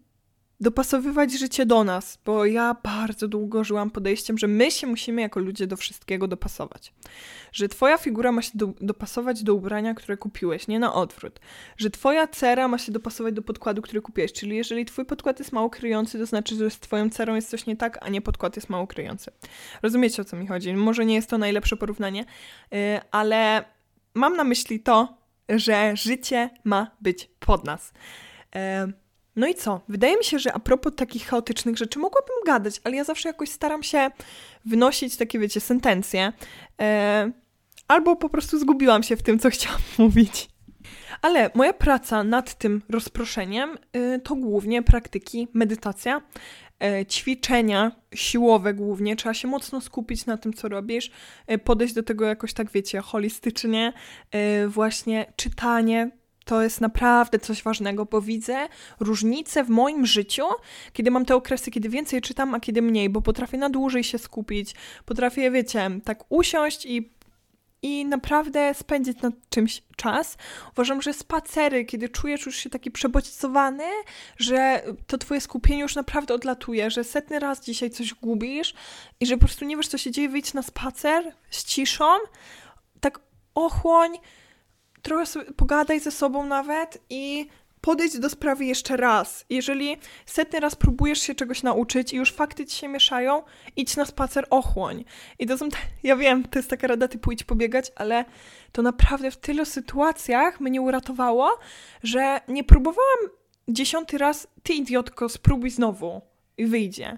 dopasowywać 0.63 1.31
życie 1.31 1.65
do 1.65 1.83
nas, 1.83 2.19
bo 2.25 2.45
ja 2.45 2.75
bardzo 2.83 3.27
długo 3.27 3.63
żyłam 3.63 3.91
podejściem, 3.91 4.37
że 4.37 4.47
my 4.47 4.71
się 4.71 4.87
musimy 4.87 5.21
jako 5.21 5.39
ludzie 5.39 5.67
do 5.67 5.77
wszystkiego 5.77 6.27
dopasować. 6.27 6.93
Że 7.51 7.69
twoja 7.69 7.97
figura 7.97 8.31
ma 8.31 8.41
się 8.41 8.51
do, 8.53 8.73
dopasować 8.81 9.43
do 9.43 9.53
ubrania, 9.53 9.93
które 9.93 10.17
kupiłeś, 10.17 10.67
nie 10.67 10.79
na 10.79 10.93
odwrót. 10.93 11.39
Że 11.77 11.89
twoja 11.89 12.27
cera 12.27 12.67
ma 12.67 12.77
się 12.77 12.91
dopasować 12.91 13.33
do 13.33 13.41
podkładu, 13.41 13.81
który 13.81 14.01
kupiłeś. 14.01 14.33
Czyli 14.33 14.57
jeżeli 14.57 14.85
twój 14.85 15.05
podkład 15.05 15.39
jest 15.39 15.51
mało 15.51 15.69
kryjący, 15.69 16.19
to 16.19 16.25
znaczy, 16.25 16.55
że 16.55 16.69
z 16.69 16.79
twoją 16.79 17.09
cerą 17.09 17.35
jest 17.35 17.49
coś 17.49 17.65
nie 17.65 17.75
tak, 17.75 17.97
a 18.01 18.09
nie 18.09 18.21
podkład 18.21 18.55
jest 18.55 18.69
mało 18.69 18.87
kryjący. 18.87 19.31
Rozumiecie 19.81 20.21
o 20.21 20.25
co 20.25 20.37
mi 20.37 20.47
chodzi? 20.47 20.73
Może 20.73 21.05
nie 21.05 21.15
jest 21.15 21.29
to 21.29 21.37
najlepsze 21.37 21.77
porównanie, 21.77 22.25
yy, 22.71 22.77
ale 23.11 23.63
mam 24.13 24.35
na 24.35 24.43
myśli 24.43 24.79
to, 24.79 25.17
że 25.49 25.95
życie 25.95 26.49
ma 26.63 26.91
być 27.01 27.29
pod 27.39 27.65
nas. 27.65 27.93
Yy, 28.55 28.93
no 29.35 29.47
i 29.47 29.55
co? 29.55 29.81
Wydaje 29.89 30.17
mi 30.17 30.23
się, 30.23 30.39
że 30.39 30.53
a 30.53 30.59
propos 30.59 30.93
takich 30.95 31.27
chaotycznych 31.27 31.77
rzeczy 31.77 31.99
mogłabym 31.99 32.35
gadać, 32.45 32.81
ale 32.83 32.95
ja 32.95 33.03
zawsze 33.03 33.29
jakoś 33.29 33.49
staram 33.49 33.83
się 33.83 34.11
wynosić 34.65 35.17
takie, 35.17 35.39
wiecie, 35.39 35.59
sentencje. 35.59 36.33
E, 36.81 37.31
albo 37.87 38.15
po 38.15 38.29
prostu 38.29 38.59
zgubiłam 38.59 39.03
się 39.03 39.15
w 39.15 39.23
tym, 39.23 39.39
co 39.39 39.49
chciałam 39.55 39.81
mówić. 39.97 40.53
Ale 41.21 41.51
moja 41.53 41.73
praca 41.73 42.23
nad 42.23 42.57
tym 42.57 42.81
rozproszeniem 42.89 43.77
y, 43.95 44.19
to 44.23 44.35
głównie 44.35 44.83
praktyki, 44.83 45.47
medytacja, 45.53 46.21
y, 47.01 47.05
ćwiczenia 47.05 47.91
siłowe 48.13 48.73
głównie. 48.73 49.15
Trzeba 49.15 49.33
się 49.33 49.47
mocno 49.47 49.81
skupić 49.81 50.25
na 50.25 50.37
tym, 50.37 50.53
co 50.53 50.69
robisz, 50.69 51.11
y, 51.51 51.57
podejść 51.57 51.93
do 51.93 52.03
tego 52.03 52.25
jakoś 52.25 52.53
tak, 52.53 52.71
wiecie, 52.71 53.01
holistycznie, 53.01 53.93
właśnie 54.67 55.33
czytanie, 55.35 56.11
to 56.45 56.61
jest 56.61 56.81
naprawdę 56.81 57.39
coś 57.39 57.63
ważnego, 57.63 58.05
bo 58.05 58.21
widzę 58.21 58.67
różnicę 58.99 59.63
w 59.63 59.69
moim 59.69 60.05
życiu, 60.05 60.43
kiedy 60.93 61.11
mam 61.11 61.25
te 61.25 61.35
okresy, 61.35 61.71
kiedy 61.71 61.89
więcej 61.89 62.21
czytam, 62.21 62.55
a 62.55 62.59
kiedy 62.59 62.81
mniej, 62.81 63.09
bo 63.09 63.21
potrafię 63.21 63.57
na 63.57 63.69
dłużej 63.69 64.03
się 64.03 64.17
skupić, 64.17 64.75
potrafię, 65.05 65.51
wiecie, 65.51 65.89
tak 66.03 66.23
usiąść 66.29 66.85
i, 66.85 67.09
i 67.81 68.05
naprawdę 68.05 68.73
spędzić 68.73 69.21
nad 69.21 69.33
czymś 69.49 69.83
czas. 69.95 70.37
Uważam, 70.73 71.01
że 71.01 71.13
spacery, 71.13 71.85
kiedy 71.85 72.09
czujesz 72.09 72.45
już 72.45 72.55
się 72.55 72.69
taki 72.69 72.91
przebodźcowany, 72.91 73.87
że 74.37 74.83
to 75.07 75.17
twoje 75.17 75.41
skupienie 75.41 75.81
już 75.81 75.95
naprawdę 75.95 76.33
odlatuje, 76.33 76.91
że 76.91 77.03
setny 77.03 77.39
raz 77.39 77.65
dzisiaj 77.65 77.89
coś 77.89 78.13
gubisz 78.13 78.73
i 79.19 79.25
że 79.25 79.35
po 79.35 79.45
prostu 79.45 79.65
nie 79.65 79.77
wiesz, 79.77 79.87
co 79.87 79.97
się 79.97 80.11
dzieje, 80.11 80.29
wyjdź 80.29 80.53
na 80.53 80.61
spacer 80.61 81.33
z 81.49 81.63
ciszą, 81.63 82.05
tak 82.99 83.19
ochłoń, 83.55 84.17
trochę 85.03 85.25
pogadaj 85.57 85.99
ze 85.99 86.11
sobą 86.11 86.45
nawet 86.45 86.97
i 87.09 87.47
podejdź 87.81 88.19
do 88.19 88.29
sprawy 88.29 88.65
jeszcze 88.65 88.97
raz. 88.97 89.45
Jeżeli 89.49 89.97
setny 90.25 90.59
raz 90.59 90.75
próbujesz 90.75 91.19
się 91.19 91.35
czegoś 91.35 91.63
nauczyć 91.63 92.13
i 92.13 92.15
już 92.15 92.31
fakty 92.31 92.65
ci 92.65 92.77
się 92.77 92.87
mieszają, 92.87 93.43
idź 93.75 93.97
na 93.97 94.05
spacer, 94.05 94.45
ochłoń. 94.49 95.05
I 95.39 95.47
to 95.47 95.57
są, 95.57 95.69
ja 96.03 96.15
wiem, 96.15 96.43
to 96.43 96.59
jest 96.59 96.69
taka 96.69 96.87
rada 96.87 97.07
typu 97.07 97.31
idź 97.31 97.43
pobiegać, 97.43 97.91
ale 97.95 98.25
to 98.71 98.81
naprawdę 98.81 99.31
w 99.31 99.37
tylu 99.37 99.65
sytuacjach 99.65 100.59
mnie 100.59 100.81
uratowało, 100.81 101.59
że 102.03 102.41
nie 102.47 102.63
próbowałam 102.63 103.19
dziesiąty 103.67 104.17
raz, 104.17 104.47
ty 104.63 104.73
idiotko, 104.73 105.29
spróbuj 105.29 105.69
znowu 105.69 106.21
i 106.57 106.65
wyjdzie. 106.65 107.17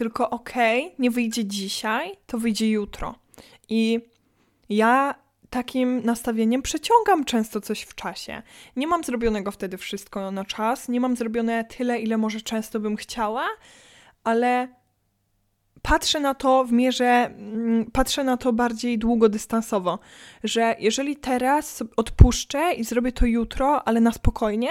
Tylko 0.00 0.30
okej, 0.30 0.84
okay, 0.84 0.96
nie 0.98 1.10
wyjdzie 1.10 1.44
dzisiaj, 1.44 2.12
to 2.26 2.38
wyjdzie 2.38 2.70
jutro. 2.70 3.14
I 3.68 4.00
ja 4.68 5.14
takim 5.50 6.04
nastawieniem 6.04 6.62
przeciągam 6.62 7.24
często 7.24 7.60
coś 7.60 7.82
w 7.82 7.94
czasie. 7.94 8.42
Nie 8.76 8.86
mam 8.86 9.04
zrobionego 9.04 9.50
wtedy 9.50 9.78
wszystko 9.78 10.30
na 10.30 10.44
czas, 10.44 10.88
nie 10.88 11.00
mam 11.00 11.16
zrobione 11.16 11.64
tyle, 11.64 11.98
ile 11.98 12.16
może 12.18 12.40
często 12.40 12.80
bym 12.80 12.96
chciała, 12.96 13.48
ale 14.24 14.68
patrzę 15.82 16.20
na 16.20 16.34
to 16.34 16.64
w 16.64 16.72
mierze, 16.72 17.04
mm, 17.04 17.90
patrzę 17.90 18.24
na 18.24 18.36
to 18.36 18.52
bardziej 18.52 18.98
długodystansowo, 18.98 19.98
że 20.44 20.76
jeżeli 20.78 21.16
teraz 21.16 21.82
odpuszczę 21.96 22.72
i 22.72 22.84
zrobię 22.84 23.12
to 23.12 23.26
jutro, 23.26 23.88
ale 23.88 24.00
na 24.00 24.12
spokojnie, 24.12 24.70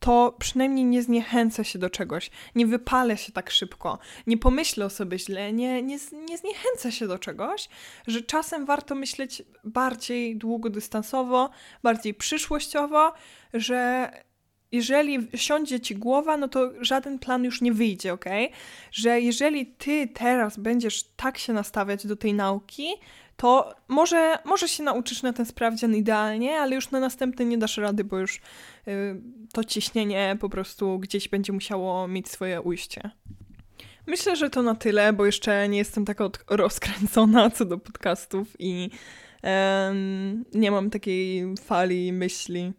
to 0.00 0.36
przynajmniej 0.38 0.84
nie 0.84 1.02
zniechęcę 1.02 1.64
się 1.64 1.78
do 1.78 1.90
czegoś, 1.90 2.30
nie 2.54 2.66
wypalę 2.66 3.16
się 3.16 3.32
tak 3.32 3.50
szybko, 3.50 3.98
nie 4.26 4.38
pomyślę 4.38 4.84
o 4.86 4.90
sobie 4.90 5.18
źle, 5.18 5.52
nie, 5.52 5.82
nie, 5.82 5.98
nie 6.28 6.38
zniechęcę 6.38 6.92
się 6.92 7.06
do 7.06 7.18
czegoś, 7.18 7.68
że 8.06 8.22
czasem 8.22 8.66
warto 8.66 8.94
myśleć 8.94 9.42
bardziej 9.64 10.36
długodystansowo, 10.36 11.50
bardziej 11.82 12.14
przyszłościowo, 12.14 13.12
że 13.54 14.10
jeżeli 14.74 15.28
siądzie 15.34 15.80
ci 15.80 15.94
głowa, 15.94 16.36
no 16.36 16.48
to 16.48 16.70
żaden 16.80 17.18
plan 17.18 17.44
już 17.44 17.60
nie 17.60 17.72
wyjdzie, 17.72 18.12
ok? 18.12 18.24
Że 18.92 19.20
jeżeli 19.20 19.66
ty 19.66 20.08
teraz 20.14 20.58
będziesz 20.58 21.04
tak 21.16 21.38
się 21.38 21.52
nastawiać 21.52 22.06
do 22.06 22.16
tej 22.16 22.34
nauki, 22.34 22.86
to 23.36 23.74
może, 23.88 24.38
może 24.44 24.68
się 24.68 24.82
nauczysz 24.82 25.22
na 25.22 25.32
ten 25.32 25.46
sprawdzian 25.46 25.94
idealnie, 25.94 26.56
ale 26.56 26.74
już 26.74 26.90
na 26.90 27.00
następny 27.00 27.44
nie 27.44 27.58
dasz 27.58 27.76
rady, 27.76 28.04
bo 28.04 28.18
już 28.18 28.36
y, 28.36 28.40
to 29.52 29.64
ciśnienie 29.64 30.36
po 30.40 30.48
prostu 30.48 30.98
gdzieś 30.98 31.28
będzie 31.28 31.52
musiało 31.52 32.08
mieć 32.08 32.28
swoje 32.28 32.60
ujście. 32.60 33.10
Myślę, 34.06 34.36
że 34.36 34.50
to 34.50 34.62
na 34.62 34.74
tyle, 34.74 35.12
bo 35.12 35.26
jeszcze 35.26 35.68
nie 35.68 35.78
jestem 35.78 36.04
tak 36.04 36.18
rozkręcona 36.50 37.50
co 37.56 37.64
do 37.64 37.78
podcastów 37.78 38.48
i 38.58 38.90
nie 40.54 40.70
mam 40.70 40.90
takiej 40.90 41.54
fali 41.56 42.12
myśli. 42.12 42.72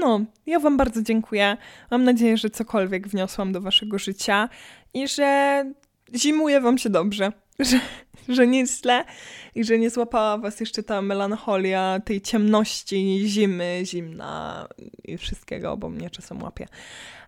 No, 0.00 0.20
ja 0.46 0.60
Wam 0.60 0.76
bardzo 0.76 1.02
dziękuję. 1.02 1.56
Mam 1.90 2.04
nadzieję, 2.04 2.36
że 2.36 2.50
cokolwiek 2.50 3.08
wniosłam 3.08 3.52
do 3.52 3.60
Waszego 3.60 3.98
życia 3.98 4.48
i 4.94 5.08
że 5.08 5.64
zimuje 6.14 6.60
Wam 6.60 6.78
się 6.78 6.90
dobrze, 6.90 7.32
że, 7.58 7.80
że 8.28 8.46
nie 8.46 8.66
źle 8.66 9.04
i 9.54 9.64
że 9.64 9.78
nie 9.78 9.90
złapała 9.90 10.38
Was 10.38 10.60
jeszcze 10.60 10.82
ta 10.82 11.02
melancholia 11.02 12.00
tej 12.04 12.20
ciemności, 12.20 13.22
zimy, 13.26 13.80
zimna 13.84 14.68
i 15.04 15.18
wszystkiego, 15.18 15.76
bo 15.76 15.88
mnie 15.88 16.10
czasem 16.10 16.42
łapie. 16.42 16.68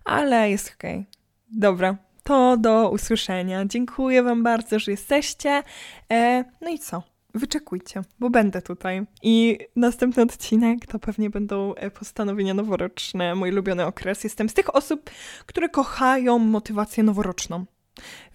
Ale 0.05 0.49
jest 0.49 0.73
okej. 0.77 0.95
Okay. 0.95 1.05
Dobra, 1.51 1.97
to 2.23 2.57
do 2.57 2.89
usłyszenia. 2.89 3.65
Dziękuję 3.65 4.23
Wam 4.23 4.43
bardzo, 4.43 4.79
że 4.79 4.91
jesteście. 4.91 5.63
E, 6.11 6.43
no 6.61 6.69
i 6.69 6.79
co? 6.79 7.14
Wyczekujcie, 7.35 8.01
bo 8.19 8.29
będę 8.29 8.61
tutaj. 8.61 9.05
I 9.23 9.57
następny 9.75 10.23
odcinek 10.23 10.85
to 10.85 10.99
pewnie 10.99 11.29
będą 11.29 11.75
e, 11.75 11.91
postanowienia 11.91 12.53
noworoczne, 12.53 13.35
mój 13.35 13.51
ulubiony 13.51 13.85
okres. 13.85 14.23
Jestem 14.23 14.49
z 14.49 14.53
tych 14.53 14.75
osób, 14.75 15.09
które 15.45 15.69
kochają 15.69 16.39
motywację 16.39 17.03
noworoczną. 17.03 17.65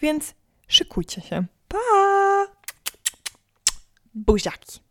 Więc 0.01 0.35
szykujcie 0.69 1.21
się. 1.21 1.45
Pa! 1.69 1.79
Buziaki. 4.15 4.90